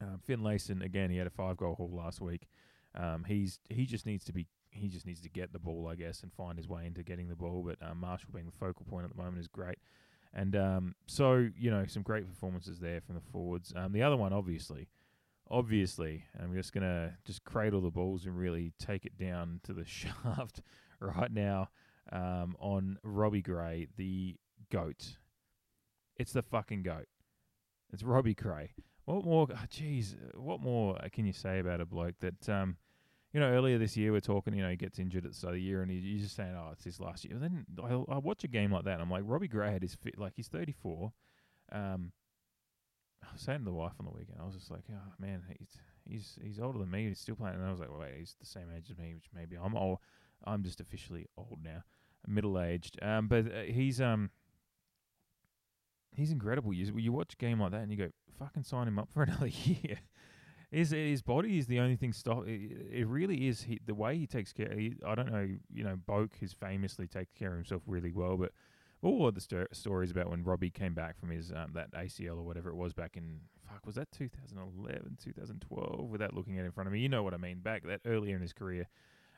[0.00, 2.48] Um, Finlayson again, he had a five goal haul last week.
[2.94, 5.96] Um, he's he just needs to be he just needs to get the ball, I
[5.96, 7.64] guess, and find his way into getting the ball.
[7.66, 9.78] But um, Marshall being the focal point at the moment is great.
[10.32, 13.72] And um, so, you know, some great performances there from the forwards.
[13.74, 14.88] Um, the other one, obviously,
[15.50, 19.72] obviously, I'm just going to just cradle the balls and really take it down to
[19.72, 20.62] the shaft
[21.00, 21.68] right now
[22.12, 24.36] um, on Robbie Gray, the
[24.70, 25.16] GOAT.
[26.16, 27.08] It's the fucking GOAT.
[27.92, 28.72] It's Robbie Gray.
[29.04, 32.76] What more, jeez, oh, what more can you say about a bloke that um,–
[33.32, 35.54] you know, earlier this year we're talking, you know, he gets injured at the start
[35.54, 37.34] of the year and he's just saying, oh, it's his last year.
[37.34, 39.82] And then I, I watch a game like that and I'm like, Robbie Gray had
[39.82, 41.12] his fit, like he's 34.
[41.72, 42.12] Um,
[43.22, 45.42] I was saying to the wife on the weekend, I was just like, oh man,
[45.58, 47.08] he's he's he's older than me.
[47.08, 47.56] He's still playing.
[47.56, 49.76] And I was like, well, wait, he's the same age as me, which maybe I'm
[49.76, 49.98] old.
[50.44, 51.82] I'm just officially old now,
[52.26, 52.98] middle aged.
[53.02, 54.30] Um, but uh, he's um
[56.14, 56.72] he's incredible.
[56.72, 59.22] You you watch a game like that and you go, fucking sign him up for
[59.24, 59.98] another year
[60.70, 62.46] his his body is the only thing stop.
[62.46, 64.72] It, it really is he, the way he takes care.
[64.76, 65.48] He, I don't know.
[65.72, 68.52] You know, Boak has famously taken care of himself really well, but
[69.02, 72.42] all the st- stories about when Robbie came back from his um, that ACL or
[72.42, 76.72] whatever it was back in fuck was that 2011 2012 without looking at it in
[76.72, 77.00] front of me.
[77.00, 77.60] You know what I mean.
[77.60, 78.88] Back that earlier in his career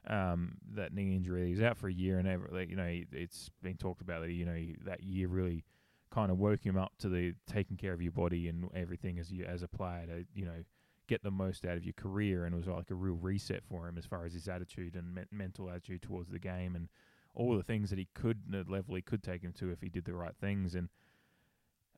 [0.09, 3.07] um, that knee injury he was out for a year and ever you know he,
[3.13, 5.65] it's been talked about that you know that year really
[6.11, 9.31] kind of woke him up to the taking care of your body and everything as
[9.31, 10.65] you as a player to you know
[11.09, 13.89] get the most out of your career, and it was like a real reset for
[13.89, 16.89] him as far as his attitude and me- mental attitude towards the game, and
[17.35, 19.89] all the things that he could, the level he could take him to if he
[19.89, 20.89] did the right things, and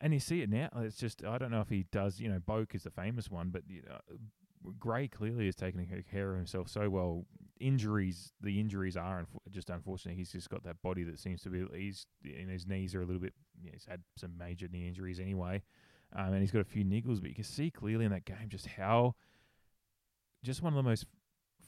[0.00, 0.68] and you see it now.
[0.76, 2.20] It's just I don't know if he does.
[2.20, 3.98] You know, Boak is the famous one, but you know,
[4.78, 7.24] Gray clearly is taking care of himself so well.
[7.60, 10.16] Injuries, the injuries are unf- just unfortunate.
[10.16, 11.64] He's just got that body that seems to be.
[11.76, 13.34] He's in his knees are a little bit.
[13.60, 15.62] You know, he's had some major knee injuries anyway,
[16.14, 18.48] um, and he's got a few niggles, but you can see clearly in that game
[18.48, 19.14] just how,
[20.42, 21.06] just one of the most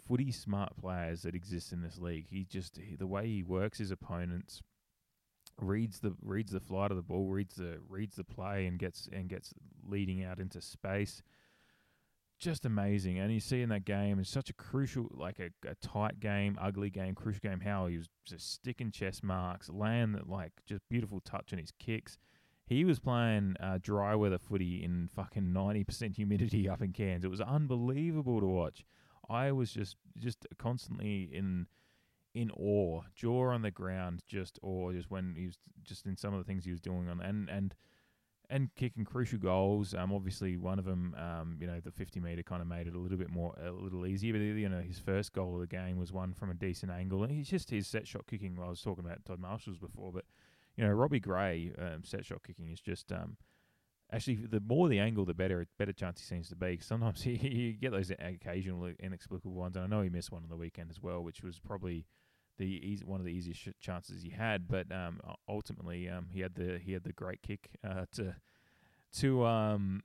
[0.06, 2.26] footy smart players that exist in this league.
[2.28, 4.62] He just he, the way he works his opponents,
[5.60, 9.08] reads the reads the flight of the ball, reads the reads the play, and gets
[9.12, 9.52] and gets
[9.86, 11.22] leading out into space.
[12.38, 15.74] Just amazing, and you see in that game, it's such a crucial, like a, a
[15.76, 17.60] tight game, ugly game, crucial game.
[17.60, 21.72] How he was just sticking chest marks, laying that like just beautiful touch on his
[21.78, 22.18] kicks
[22.66, 27.24] he was playing uh, dry weather footy in fucking ninety percent humidity up in Cairns.
[27.24, 28.84] It was unbelievable to watch.
[29.28, 31.66] I was just just constantly in
[32.34, 36.34] in awe, jaw on the ground, just awe, just when he was just in some
[36.34, 37.74] of the things he was doing on and and
[38.48, 39.94] and kicking crucial goals.
[39.94, 42.94] Um, obviously one of them, um, you know, the fifty meter kind of made it
[42.94, 44.32] a little bit more a little easier.
[44.32, 47.22] But you know, his first goal of the game was one from a decent angle.
[47.22, 48.58] And he's just his set shot kicking.
[48.62, 50.24] I was talking about Todd Marshall's before, but
[50.76, 53.36] you know, Robbie Gray um, set shot kicking is just um,
[54.12, 56.78] actually the more the angle, the better better chance he seems to be.
[56.80, 60.48] Sometimes he, you get those occasional inexplicable ones, and I know he missed one on
[60.48, 62.06] the weekend as well, which was probably
[62.58, 64.68] the easy, one of the easiest sh- chances he had.
[64.68, 68.36] But um, ultimately, um, he had the he had the great kick uh, to
[69.14, 70.02] to um,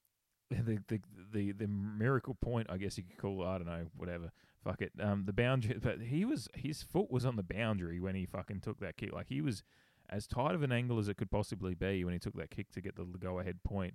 [0.50, 1.00] the, the
[1.32, 3.42] the the miracle point, I guess you could call.
[3.42, 4.32] It, I don't know, whatever.
[4.62, 4.92] Fuck it.
[5.00, 8.60] Um, the boundary, but he was his foot was on the boundary when he fucking
[8.60, 9.12] took that kick.
[9.12, 9.62] Like he was
[10.10, 12.70] as tight of an angle as it could possibly be when he took that kick
[12.72, 13.94] to get the go ahead point.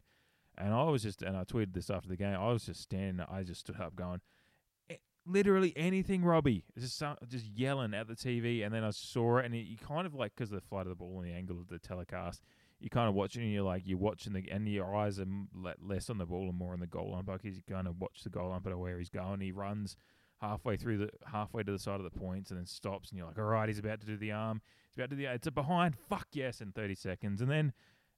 [0.58, 2.36] And I was just, and I tweeted this after the game.
[2.36, 3.26] I was just standing.
[3.30, 4.22] I just stood up, going,
[4.90, 6.64] eh, literally anything, Robbie.
[6.80, 10.16] Just just yelling at the TV, and then I saw it, and you kind of
[10.16, 12.42] like because of the flight of the ball and the angle of the telecast,
[12.80, 15.26] you kind of watching, and you're like you're watching the, and your eyes are
[15.82, 18.24] less on the ball and more on the goal line because you kind of watch
[18.24, 19.42] the goal line, but where he's going.
[19.42, 19.98] He runs
[20.42, 23.28] halfway through the halfway to the side of the points and then stops and you're
[23.28, 24.62] like, all right, he's about to do the arm.
[24.96, 25.96] He's about to the it's a behind.
[25.98, 27.42] Fuck yes in 30 seconds.
[27.42, 27.74] And then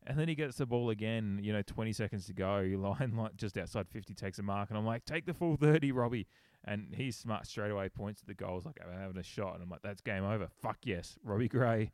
[0.06, 2.64] And then he gets the ball again, you know, 20 seconds to go.
[2.78, 4.70] Line like just outside 50 takes a mark.
[4.70, 6.28] And I'm like, take the full 30, Robbie.
[6.64, 9.56] And he's smart straight away, points at the goals like I'm having a shot.
[9.56, 10.48] And I'm like, that's game over.
[10.62, 11.18] Fuck yes.
[11.24, 11.92] Robbie Gray,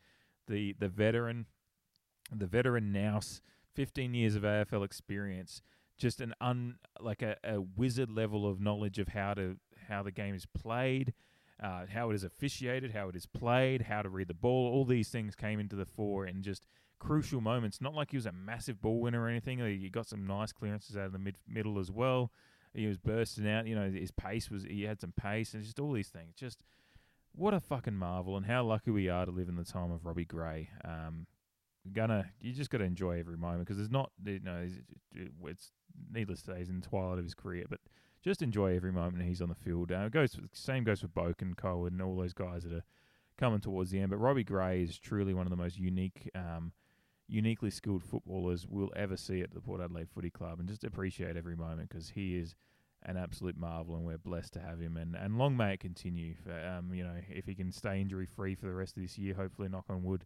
[0.48, 1.46] the, the veteran,
[2.36, 3.42] the veteran nous,
[3.76, 5.62] 15 years of AFL experience,
[5.98, 10.12] just an un like a, a wizard level of knowledge of how to how the
[10.12, 11.14] game is played,
[11.62, 14.72] uh, how it is officiated, how it is played, how to read the ball.
[14.72, 16.66] All these things came into the fore in just
[17.00, 17.82] crucial moments.
[17.82, 19.60] Not like he was a massive ball winner or anything.
[19.60, 22.32] He got some nice clearances out of the mid middle as well.
[22.74, 23.68] He was bursting out.
[23.68, 26.34] You know, his pace was he had some pace and just all these things.
[26.36, 26.60] Just
[27.36, 30.06] what a fucking marvel and how lucky we are to live in the time of
[30.06, 30.70] Robbie Gray.
[30.84, 31.28] Um,
[31.92, 34.78] gonna you just got to enjoy every moment because there's not you know it's,
[35.44, 35.72] it's
[36.12, 37.80] needless to say he's in the twilight of his career, but
[38.24, 39.92] just enjoy every moment he's on the field.
[39.92, 42.84] Uh, goes same goes for Boak and Cole and all those guys that are
[43.38, 44.10] coming towards the end.
[44.10, 46.72] But Robbie Gray is truly one of the most unique, um,
[47.28, 51.36] uniquely skilled footballers we'll ever see at the Port Adelaide Footy Club, and just appreciate
[51.36, 52.56] every moment because he is
[53.06, 54.96] an absolute marvel, and we're blessed to have him.
[54.96, 56.36] And, and long may it continue.
[56.42, 59.18] For, um, you know, if he can stay injury free for the rest of this
[59.18, 60.26] year, hopefully, knock on wood.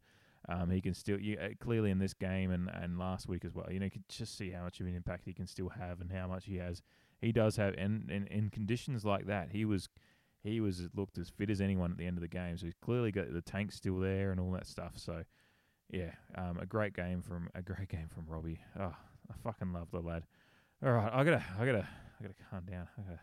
[0.50, 3.54] Um, he can still you, uh, clearly in this game and, and last week as
[3.54, 3.66] well.
[3.70, 6.00] You know, you can just see how much of an impact he can still have
[6.00, 6.82] and how much he has.
[7.20, 9.90] He does have, and, and in conditions like that, he was
[10.44, 12.58] he was looked as fit as anyone at the end of the game.
[12.58, 14.94] So he's clearly got the tank still there and all that stuff.
[14.96, 15.24] So
[15.90, 18.60] yeah, um, a great game from a great game from Robbie.
[18.80, 18.94] Oh,
[19.30, 20.24] I fucking love the lad.
[20.86, 21.88] All right, I gotta I gotta
[22.20, 22.88] I gotta calm down.
[22.98, 23.20] I gotta,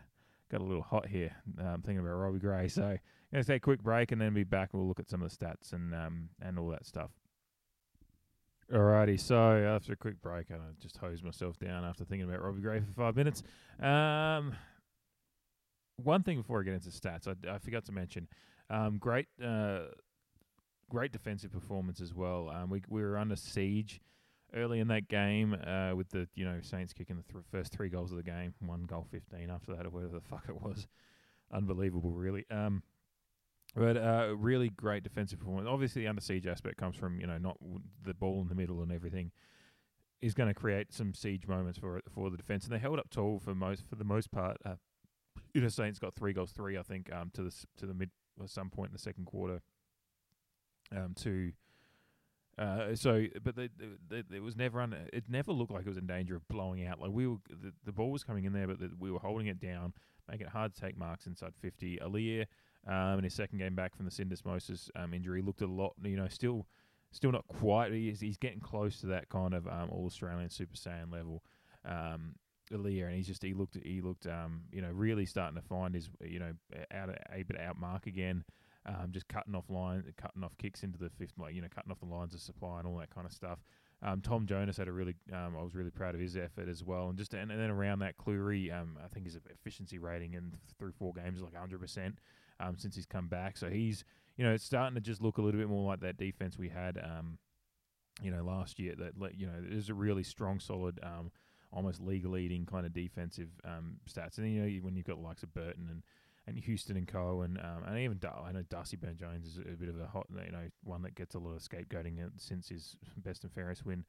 [0.51, 1.35] got a little hot here.
[1.59, 2.67] Um, thinking about Robbie Gray.
[2.67, 2.99] So I'm
[3.31, 4.69] gonna take a quick break and then be back.
[4.73, 7.11] And we'll look at some of the stats and um and all that stuff.
[8.73, 9.37] Alrighty, so
[9.75, 12.93] after a quick break, I just hose myself down after thinking about Robbie Gray for
[12.93, 13.43] five minutes.
[13.79, 14.55] Um,
[15.97, 18.27] one thing before I get into stats, I, I forgot to mention,
[18.71, 19.81] um, great, uh,
[20.89, 22.49] great defensive performance as well.
[22.49, 24.01] Um, we we were under siege
[24.55, 27.89] early in that game uh, with the you know Saints kicking the th- first three
[27.89, 30.87] goals of the game, one goal fifteen after that or whatever the fuck it was,
[31.53, 32.45] unbelievable really.
[32.49, 32.81] Um,
[33.75, 35.67] but uh, really great defensive performance.
[35.69, 37.57] Obviously, the under siege aspect comes from you know not
[38.03, 39.31] the ball in the middle and everything
[40.21, 43.09] is going to create some siege moments for for the defense, and they held up
[43.09, 44.57] tall for most for the most part.
[44.65, 44.75] Uh,
[45.53, 48.11] you know, Saints got three goals, three I think, um, to the to the mid
[48.41, 49.61] at some point in the second quarter.
[50.95, 51.51] Um, to
[52.57, 53.69] uh, so, but they,
[54.07, 54.97] they, they, it was never under.
[55.11, 57.01] It never looked like it was in danger of blowing out.
[57.01, 59.47] Like we were, the, the ball was coming in there, but the, we were holding
[59.47, 59.93] it down,
[60.29, 61.97] making it hard to take marks inside fifty.
[61.97, 62.45] Aliir
[62.87, 65.41] um, in his second game back from the syndesmosis um, injury.
[65.41, 66.67] Looked a lot, you know, still
[67.11, 67.91] still not quite.
[67.91, 71.43] He's, he's getting close to that kind of um, All Australian Super Saiyan level.
[71.85, 72.35] Um,
[72.71, 75.93] Aliir, and he's just he looked he looked um, you know really starting to find
[75.93, 76.51] his you know
[76.91, 78.43] out a bit out mark again.
[78.87, 81.91] Um, just cutting off line, cutting off kicks into the fifth, like you know, cutting
[81.91, 83.59] off the lines of supply and all that kind of stuff.
[84.03, 86.83] Um, Tom Jonas had a really, um, I was really proud of his effort as
[86.83, 90.35] well, and just and, and then around that, Cleary, um, I think his efficiency rating
[90.35, 92.19] in through four games is like 100 percent
[92.59, 93.57] um, since he's come back.
[93.57, 94.03] So he's,
[94.37, 96.69] you know, it's starting to just look a little bit more like that defense we
[96.69, 97.37] had, um,
[98.21, 98.95] you know, last year.
[98.97, 101.31] That you know, there's a really strong, solid, um,
[101.71, 104.37] almost league leading kind of defensive um, stats.
[104.37, 106.03] And then, you know, when you've got the likes of Burton and
[106.47, 107.41] and Houston and Co.
[107.41, 110.27] and um, and even Du- I know Darcy Byrne-Jones is a bit of a hot,
[110.29, 114.05] you know, one that gets a lot of scapegoating since his best and fairest win.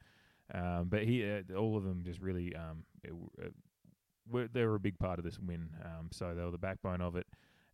[0.52, 3.48] Um, but he, uh, all of them, just really, um, it, uh,
[4.30, 5.70] were, they were a big part of this win.
[5.84, 7.26] Um, so they were the backbone of it,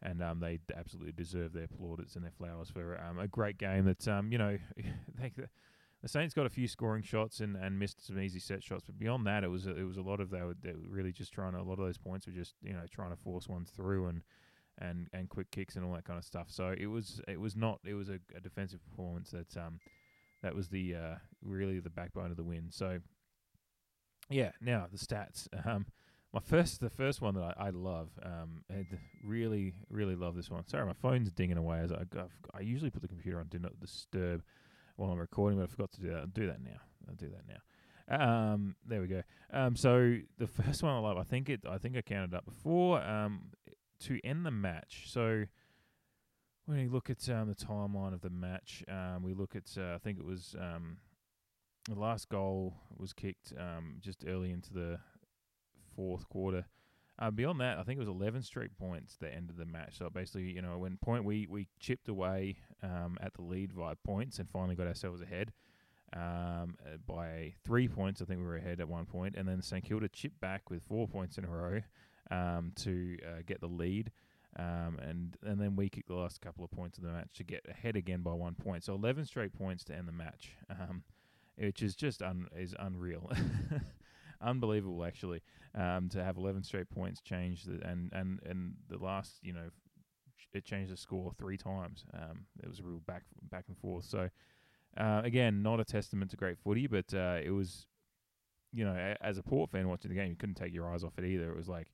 [0.03, 3.85] and um, they absolutely deserve their plaudits and their flowers for um, a great game.
[3.85, 4.59] That um, you know,
[5.19, 5.33] they,
[6.03, 8.99] the Saints got a few scoring shots and, and missed some easy set shots, but
[8.99, 11.13] beyond that, it was a, it was a lot of they were, they were really
[11.13, 13.49] just trying to, a lot of those points were just you know trying to force
[13.49, 14.23] ones through and
[14.79, 16.47] and and quick kicks and all that kind of stuff.
[16.49, 19.79] So it was it was not it was a, a defensive performance that um
[20.43, 22.67] that was the uh, really the backbone of the win.
[22.71, 22.99] So
[24.29, 25.49] yeah, now the stats.
[25.65, 25.87] Um,
[26.33, 28.87] my first the first one that I, I love um and
[29.25, 30.67] really really love this one.
[30.67, 32.05] Sorry, my phone's dinging away as I
[32.55, 34.43] I usually put the computer on do not disturb
[34.97, 36.19] while I'm recording, but I forgot to do that.
[36.19, 36.81] I'll do that now.
[37.09, 37.59] I'll do that now.
[38.09, 39.23] Um, there we go.
[39.53, 42.45] Um, so the first one I love, I think it, I think I counted up
[42.45, 43.03] before.
[43.03, 43.53] Um,
[44.03, 45.05] to end the match.
[45.07, 45.45] So
[46.67, 49.95] when you look at um, the timeline of the match, um, we look at uh,
[49.95, 50.99] I think it was um,
[51.89, 54.99] the last goal was kicked um, just early into the
[55.95, 56.67] fourth quarter.
[57.19, 59.99] Uh, beyond that, I think it was 11 straight points that ended the match.
[59.99, 63.95] So basically, you know, when point we we chipped away um, at the lead via
[64.05, 65.53] points and finally got ourselves ahead
[66.15, 68.21] um, uh, by three points.
[68.23, 70.83] I think we were ahead at one point, and then St Kilda chipped back with
[70.83, 71.81] four points in a row
[72.31, 74.11] um, to uh, get the lead.
[74.59, 77.45] Um, and and then we kicked the last couple of points of the match to
[77.45, 78.85] get ahead again by one point.
[78.85, 80.57] So 11 straight points to end the match.
[80.69, 81.05] Um,
[81.57, 83.31] which is just un- is unreal,
[84.43, 85.43] unbelievable actually.
[85.75, 89.71] Um, to have 11 straight points changed, and and and the last you know
[90.53, 92.05] it changed the score three times.
[92.15, 94.05] Um, it was a real back back and forth.
[94.05, 94.29] So
[94.97, 97.87] uh, again, not a testament to great footy, but uh, it was,
[98.73, 101.19] you know, as a Port fan watching the game, you couldn't take your eyes off
[101.19, 101.51] it either.
[101.51, 101.89] It was like,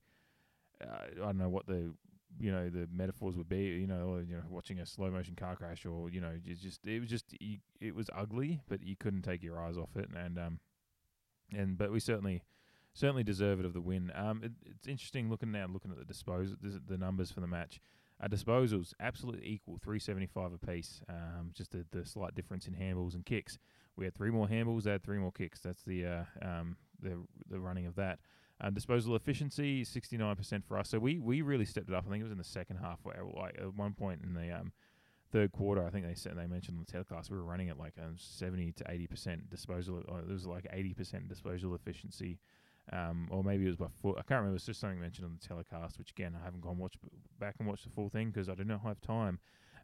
[0.81, 1.93] uh, I don't know what the,
[2.39, 3.63] you know, the metaphors would be.
[3.79, 6.85] You know, or, you know, watching a slow motion car crash, or you know, just
[6.85, 7.33] it was just
[7.79, 10.09] it was ugly, but you couldn't take your eyes off it.
[10.15, 10.59] And um,
[11.55, 12.43] and but we certainly.
[12.95, 14.11] Certainly deserve it of the win.
[14.15, 17.79] Um, it, it's interesting looking now, looking at the dispose the, numbers for the match.
[18.19, 21.01] Our disposals absolutely equal, 375 apiece.
[21.07, 23.59] Um, just the, the slight difference in handballs and kicks.
[23.95, 25.61] We had three more handballs, they had three more kicks.
[25.61, 27.17] That's the uh, um, the
[27.49, 28.19] the running of that.
[28.61, 30.89] Um, disposal efficiency, 69% for us.
[30.89, 32.03] So we, we really stepped it up.
[32.05, 34.51] I think it was in the second half, where like at one point in the
[34.51, 34.73] um,
[35.31, 37.77] third quarter, I think they said they mentioned on the telecast we were running at
[37.77, 40.03] like um, 70 to 80% disposal.
[40.07, 42.39] Or it was like 80% disposal efficiency
[42.91, 44.15] um, or maybe it was by foot.
[44.17, 44.55] I can't remember.
[44.55, 46.95] It's just something mentioned on the telecast, which again I haven't gone watch
[47.39, 49.39] back and watched the full thing because I do not have time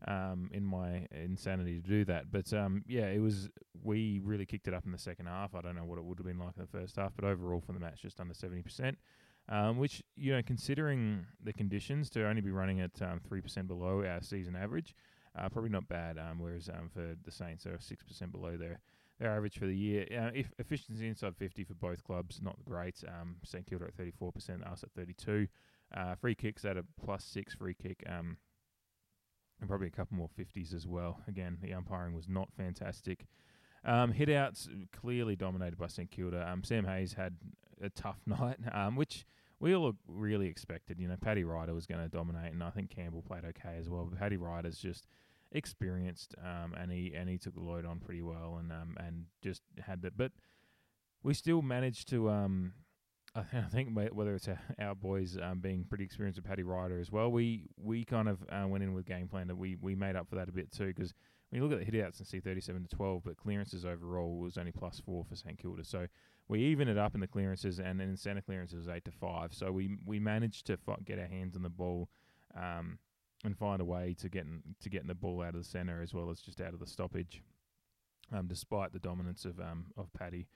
[0.08, 2.32] um, in my insanity to do that.
[2.32, 3.50] But um, yeah, it was.
[3.84, 5.54] We really kicked it up in the second half.
[5.54, 7.62] I don't know what it would have been like in the first half, but overall
[7.62, 8.98] for the match, just under seventy percent.
[9.48, 13.68] Um, which you know, considering the conditions, to only be running at um, three percent
[13.68, 14.96] below our season average,
[15.38, 16.18] uh, probably not bad.
[16.18, 18.80] Um, whereas um, for the Saints, they're six percent below their
[19.20, 20.06] their average for the year.
[20.12, 23.02] Uh, if efficiency inside 50 for both clubs, not great.
[23.08, 25.48] Um, St Kilda at 34%, us at 32.
[25.96, 28.04] Uh, free kicks at a plus six free kick.
[28.08, 28.38] Um,
[29.60, 31.22] and probably a couple more 50s as well.
[31.28, 33.26] Again, the umpiring was not fantastic.
[33.86, 36.50] Um, hitouts clearly dominated by St Kilda.
[36.50, 37.38] Um, Sam Hayes had
[37.82, 39.26] a tough night, um, which
[39.60, 41.00] we all really expected.
[41.00, 43.90] You know, Paddy Ryder was going to dominate, and I think Campbell played okay as
[43.90, 44.06] well.
[44.10, 45.08] But Paddy Ryder's just
[45.52, 49.26] experienced, um, and he and he took the load on pretty well, and um, and
[49.42, 50.18] just had that.
[50.18, 50.32] But
[51.24, 52.30] we still managed to.
[52.30, 52.74] Um,
[53.36, 54.48] I think whether it's
[54.80, 58.40] our boys um, being pretty experienced with Paddy Ryder as well, we we kind of
[58.50, 60.72] uh, went in with game plan that we we made up for that a bit
[60.72, 61.14] too because
[61.50, 64.58] when you look at the hitouts and see 37 to 12, but clearances overall was
[64.58, 65.84] only plus four for St Kilda.
[65.84, 66.08] So
[66.48, 69.12] we even it up in the clearances, and then in centre clearances was eight to
[69.12, 69.54] five.
[69.54, 72.10] So we we managed to get our hands on the ball.
[72.56, 73.00] Um,
[73.46, 74.46] and find a way to get
[74.82, 76.88] to getting the ball out of the centre as well as just out of the
[76.88, 77.42] stoppage,
[78.34, 80.48] um, despite the dominance of um, of Paddy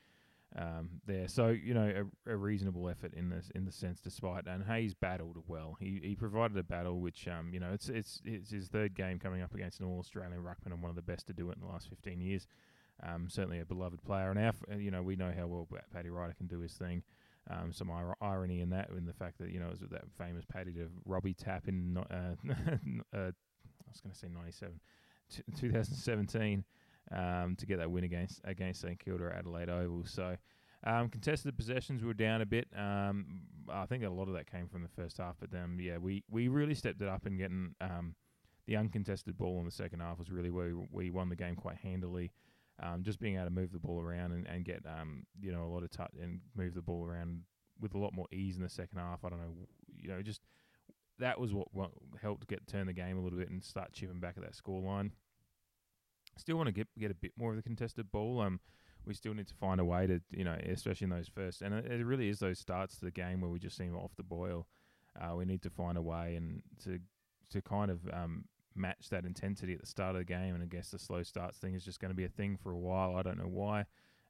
[0.58, 1.28] um, there.
[1.28, 4.94] So you know a, a reasonable effort in this in the sense, despite and Hayes
[4.94, 5.78] battled well.
[5.80, 9.20] He he provided a battle which um you know it's it's it's his third game
[9.20, 11.58] coming up against an All Australian ruckman and one of the best to do it
[11.58, 12.48] in the last fifteen years.
[13.02, 16.34] Um, certainly a beloved player, and our you know we know how well Paddy Ryder
[16.34, 17.04] can do his thing.
[17.52, 20.04] Um, some ir- irony in that, in the fact that you know it was that
[20.18, 22.04] famous Paddy to Robbie tap in uh,
[23.14, 24.80] uh, I was going to say 97,
[25.36, 26.64] t- 2017
[27.12, 30.06] um, to get that win against against St Kilda at Adelaide Oval.
[30.06, 30.36] So
[30.84, 32.68] um, contested possessions were down a bit.
[32.76, 35.98] Um, I think a lot of that came from the first half, but then yeah,
[35.98, 38.16] we, we really stepped it up and getting um,
[38.66, 41.78] the uncontested ball in the second half was really where we won the game quite
[41.78, 42.32] handily.
[42.82, 45.64] Um, just being able to move the ball around and, and get um, you know
[45.64, 47.42] a lot of touch and move the ball around
[47.80, 49.24] with a lot more ease in the second half.
[49.24, 49.54] I don't know,
[49.98, 50.42] you know, just
[51.20, 54.20] that was what, what helped get turn the game a little bit and start chipping
[54.20, 55.12] back at that score line.
[56.38, 58.40] Still want to get get a bit more of the contested ball.
[58.42, 58.60] Um,
[59.06, 61.74] we still need to find a way to you know, especially in those first and
[61.74, 64.24] it, it really is those starts to the game where we just seem off the
[64.24, 64.68] boil.
[65.20, 67.00] Uh, we need to find a way and to
[67.50, 68.46] to kind of um,
[68.80, 70.56] match that intensity at the start of the game.
[70.56, 72.72] And I guess the slow starts thing is just going to be a thing for
[72.72, 73.16] a while.
[73.16, 73.86] I don't know why.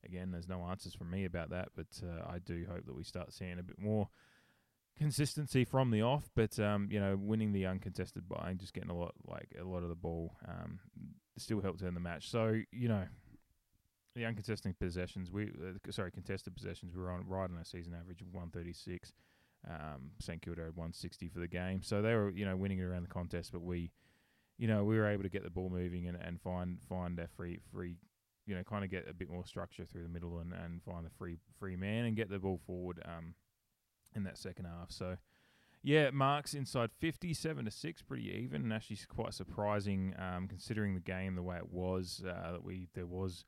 [0.05, 3.03] Again, there's no answers from me about that, but uh, I do hope that we
[3.03, 4.09] start seeing a bit more
[4.97, 6.29] consistency from the off.
[6.35, 9.63] But um, you know, winning the uncontested by and just getting a lot like a
[9.63, 10.79] lot of the ball um,
[11.37, 12.29] still helped turn the match.
[12.29, 13.03] So you know,
[14.15, 17.93] the uncontested possessions, we uh, sorry, contested possessions, we were on right on our season
[17.93, 19.13] average of 136.
[19.67, 22.83] Um, St Kilda had 160 for the game, so they were you know winning it
[22.83, 23.91] around the contest, but we,
[24.59, 27.27] you know, we were able to get the ball moving and, and find find a
[27.27, 27.95] free free,
[28.45, 31.05] you know, kind of get a bit more structure through the middle and, and find
[31.05, 33.33] the free free man and get the ball forward um,
[34.15, 34.91] in that second half.
[34.91, 35.17] So.
[35.81, 40.99] Yeah, marks inside 57 to 6, pretty even, and actually quite surprising um, considering the
[40.99, 42.21] game the way it was.
[42.21, 43.45] Uh, that we there was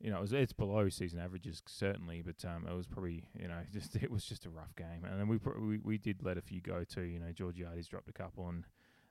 [0.00, 3.48] you know, it was, it's below season averages certainly, but um, it was probably you
[3.48, 6.22] know just it was just a rough game, and then we pro- we, we did
[6.22, 7.02] let a few go too.
[7.02, 8.64] You know, Georgiades dropped a couple, and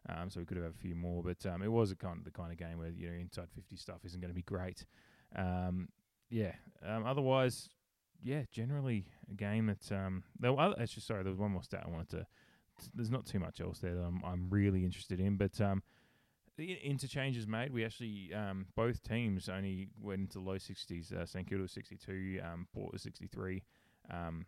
[0.10, 2.18] um, so we could have had a few more, but um, it was a kind
[2.18, 4.42] of the kind of game where you know inside fifty stuff isn't going to be
[4.44, 4.86] great.
[5.36, 5.90] Um,
[6.30, 6.54] yeah.
[6.86, 7.70] Um, otherwise,
[8.22, 11.84] yeah, generally a game that um, there were, actually sorry, there was one more stat
[11.86, 12.28] I wanted to.
[12.94, 15.84] There's not too much else there that I'm I'm really interested in, but um,
[16.58, 17.72] the interchanges made.
[17.72, 21.12] We actually um, both teams only went into low sixties.
[21.12, 23.64] Uh, St Kilda was sixty two, um, Port was sixty three.
[24.12, 24.46] Um,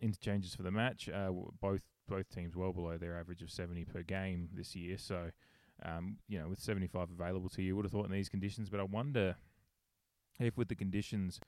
[0.00, 1.08] interchanges for the match.
[1.08, 1.30] Uh,
[1.60, 4.98] both both teams well below their average of seventy per game this year.
[4.98, 5.30] So,
[5.84, 8.70] um, you know, with seventy five available to you, would have thought in these conditions.
[8.70, 9.36] But I wonder
[10.38, 11.40] if with the conditions.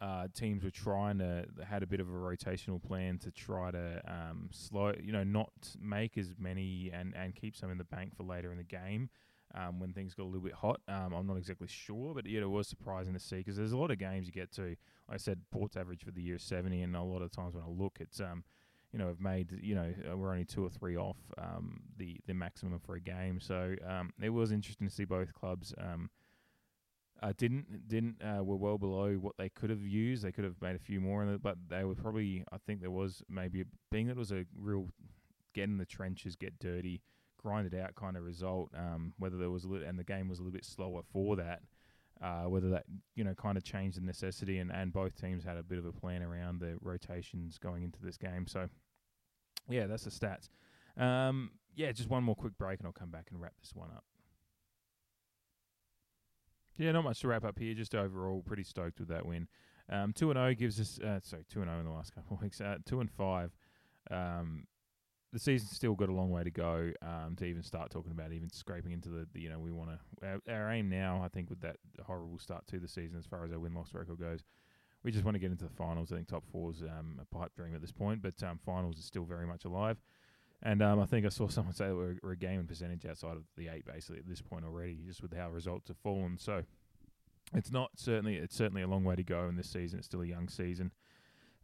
[0.00, 4.00] Uh, teams were trying to had a bit of a rotational plan to try to
[4.06, 5.50] um, slow, you know, not
[5.80, 9.10] make as many and, and keep some in the bank for later in the game
[9.54, 10.80] um, when things got a little bit hot.
[10.88, 13.76] Um, I'm not exactly sure, but yeah, it was surprising to see because there's a
[13.76, 14.62] lot of games you get to.
[14.62, 17.54] Like I said, Port's average for the year is 70, and a lot of times
[17.54, 18.44] when I look, it's um,
[18.92, 22.18] you know, have made you know uh, we're only two or three off um, the
[22.26, 23.40] the maximum for a game.
[23.40, 25.74] So um, it was interesting to see both clubs.
[25.78, 26.10] Um,
[27.22, 30.22] uh, didn't didn't uh, were well below what they could have used.
[30.22, 32.44] They could have made a few more, but they were probably.
[32.52, 34.88] I think there was maybe a, being that it was a real
[35.54, 37.00] get in the trenches, get dirty,
[37.36, 38.70] grind it out kind of result.
[38.76, 41.36] Um, whether there was a little, and the game was a little bit slower for
[41.36, 41.62] that.
[42.20, 45.56] Uh, whether that you know kind of changed the necessity, and, and both teams had
[45.56, 48.46] a bit of a plan around the rotations going into this game.
[48.46, 48.68] So
[49.68, 50.48] yeah, that's the stats.
[51.00, 53.90] Um, yeah, just one more quick break, and I'll come back and wrap this one
[53.94, 54.04] up.
[56.76, 57.74] Yeah, not much to wrap up here.
[57.74, 59.48] Just overall, pretty stoked with that win.
[59.90, 62.36] Um, two and zero gives us uh, sorry two and zero in the last couple
[62.36, 62.60] of weeks.
[62.60, 63.52] Uh, two and five.
[64.10, 64.64] Um,
[65.32, 68.32] the season's still got a long way to go um, to even start talking about
[68.32, 71.28] even scraping into the, the you know we want to our, our aim now I
[71.28, 71.76] think with that
[72.06, 74.40] horrible start to the season as far as our win loss record goes
[75.04, 76.10] we just want to get into the finals.
[76.10, 79.04] I think top four's um, a pipe dream at this point but um, finals is
[79.04, 79.98] still very much alive.
[80.60, 83.06] And um, I think I saw someone say that we're, we're a game and percentage
[83.06, 86.36] outside of the eight basically at this point already just with how results have fallen.
[86.36, 86.62] So
[87.54, 89.98] it's not certainly it's certainly a long way to go in this season.
[89.98, 90.92] It's still a young season.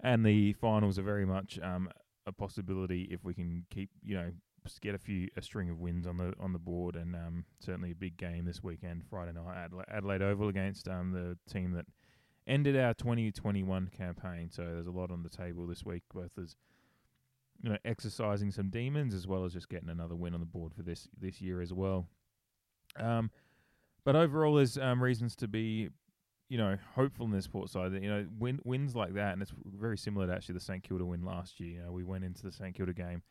[0.00, 1.88] And the finals are very much um,
[2.26, 4.30] a possibility if we can keep, you know,
[4.80, 7.90] get a few a string of wins on the on the board, and um, certainly
[7.90, 11.86] a big game this weekend, Friday night, Adela- Adelaide Oval against um, the team that
[12.46, 14.50] ended our 2021 campaign.
[14.50, 16.56] So there's a lot on the table this week, both as
[17.62, 20.74] you know, exercising some demons as well as just getting another win on the board
[20.74, 22.06] for this this year as well.
[22.96, 23.30] Um,
[24.04, 25.90] but overall, there's um, reasons to be
[26.48, 29.42] you know, hopeful in this port side that, you know, win, wins like that, and
[29.42, 31.70] it's very similar to actually the St Kilda win last year.
[31.70, 33.22] You know, we went into the St Kilda game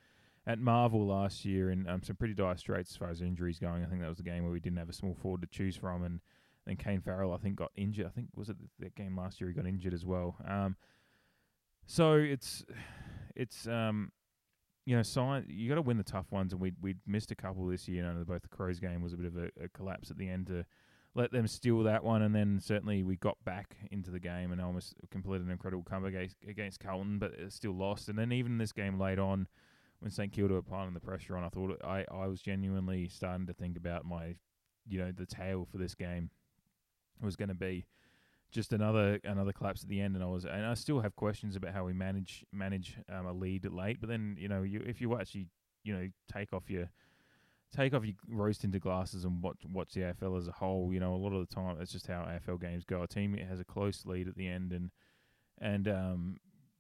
[0.46, 3.84] at Marvel last year in um, some pretty dire straits as far as injuries going.
[3.84, 5.76] I think that was the game where we didn't have a small forward to choose
[5.76, 6.20] from, and
[6.66, 8.08] then Kane Farrell, I think, got injured.
[8.08, 10.36] I think was it that game last year he got injured as well.
[10.48, 10.76] Um,
[11.86, 12.66] so it's
[13.36, 14.12] it's um,
[14.86, 17.36] you know, sign you got to win the tough ones, and we we missed a
[17.36, 17.98] couple this year.
[17.98, 20.28] You know, both the Crows game was a bit of a, a collapse at the
[20.28, 20.66] end to
[21.16, 24.60] let them steal that one, and then certainly we got back into the game and
[24.60, 28.10] almost completed an incredible comeback against, against Carlton, but it still lost.
[28.10, 29.48] And then even this game late on,
[30.00, 33.46] when St Kilda were piling the pressure on, I thought I I was genuinely starting
[33.48, 34.36] to think about my,
[34.88, 36.30] you know, the tale for this game
[37.22, 37.86] was going to be
[38.52, 41.56] just another another collapse at the end, and I was and I still have questions
[41.56, 44.00] about how we manage manage um, a lead late.
[44.02, 45.48] But then you know, you if you actually
[45.84, 46.90] you know take off your
[47.74, 50.94] take off your rose tinted glasses and watch watch the AFL as a whole.
[50.94, 53.02] You know, a lot of the time it's just how AFL games go.
[53.02, 54.92] A team has a close lead at the end, and
[55.60, 56.38] and um,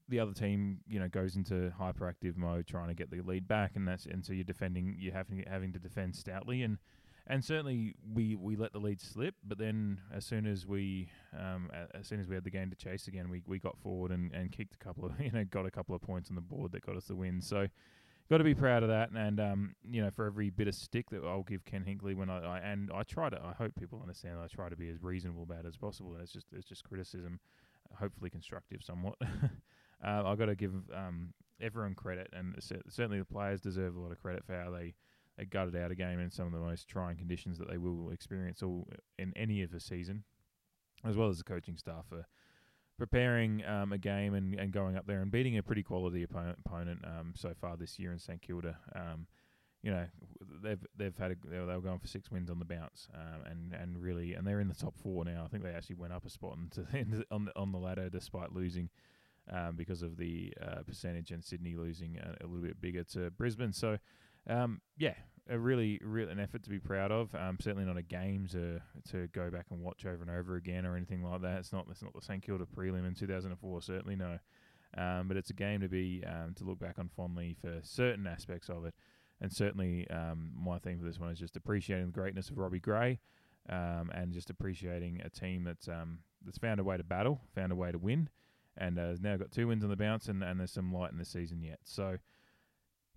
[0.09, 3.71] the other team, you know, goes into hyperactive mode trying to get the lead back,
[3.75, 6.77] and that's and so you're defending, you're having having to defend stoutly, and
[7.25, 11.69] and certainly we we let the lead slip, but then as soon as we um,
[11.93, 14.31] as soon as we had the game to chase again, we we got forward and
[14.33, 16.71] and kicked a couple of you know got a couple of points on the board
[16.73, 17.41] that got us the win.
[17.41, 17.67] So
[18.29, 21.09] got to be proud of that, and um, you know, for every bit of stick
[21.09, 23.99] that I'll give Ken Hinkley when I, I and I try to, I hope people
[24.01, 24.37] understand.
[24.37, 26.13] that I try to be as reasonable about it as possible.
[26.13, 27.39] And it's just it's just criticism,
[27.99, 29.15] hopefully constructive somewhat.
[29.21, 32.55] uh, I've got to give um, everyone credit, and
[32.89, 34.93] certainly the players deserve a lot of credit for how they.
[35.35, 38.11] They gutted out a game in some of the most trying conditions that they will
[38.11, 40.25] experience all in any of the season,
[41.03, 42.27] as well as the coaching staff for
[43.03, 46.57] preparing um, a game and, and going up there and beating a pretty quality opponent,
[46.65, 48.77] opponent um, so far this year in St Kilda.
[48.95, 49.27] Um,
[49.81, 50.05] you know,
[50.63, 53.73] they've they've had a, they were going for six wins on the bounce, um, and
[53.73, 55.43] and really, and they're in the top four now.
[55.43, 56.87] I think they actually went up a spot into,
[57.31, 58.89] on the on the ladder despite losing.
[59.51, 63.29] Um, because of the uh, percentage and Sydney losing a, a little bit bigger to
[63.31, 63.97] Brisbane, so
[64.47, 65.15] um, yeah,
[65.49, 67.33] a really, really an effort to be proud of.
[67.35, 68.81] Um, certainly not a game to
[69.11, 71.59] to go back and watch over and over again or anything like that.
[71.59, 73.81] It's not it's not the St Kilda prelim in 2004.
[73.81, 74.39] Certainly no,
[74.97, 78.27] um, but it's a game to be um, to look back on fondly for certain
[78.27, 78.93] aspects of it.
[79.41, 82.79] And certainly, um, my theme for this one is just appreciating the greatness of Robbie
[82.79, 83.19] Gray,
[83.69, 87.73] um, and just appreciating a team that's um, that's found a way to battle, found
[87.73, 88.29] a way to win,
[88.77, 91.11] and uh, has now got two wins on the bounce, and, and there's some light
[91.11, 91.79] in the season yet.
[91.83, 92.17] So,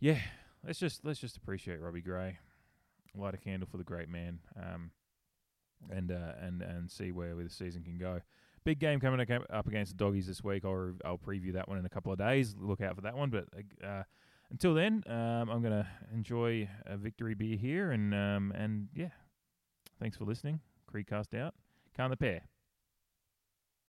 [0.01, 0.19] yeah,
[0.67, 2.39] let's just let's just appreciate Robbie Gray.
[3.15, 4.91] light a candle for the great man, um,
[5.91, 8.21] and uh, and and see where, where the season can go.
[8.65, 10.65] Big game coming up against the doggies this week.
[10.65, 12.55] I'll I'll preview that one in a couple of days.
[12.59, 13.31] Look out for that one.
[13.31, 13.45] But
[13.87, 14.03] uh,
[14.51, 19.11] until then, um, I'm gonna enjoy a victory beer here, and um, and yeah,
[20.01, 20.61] thanks for listening.
[20.93, 21.55] Creekcast out.
[21.97, 22.43] Can the pair.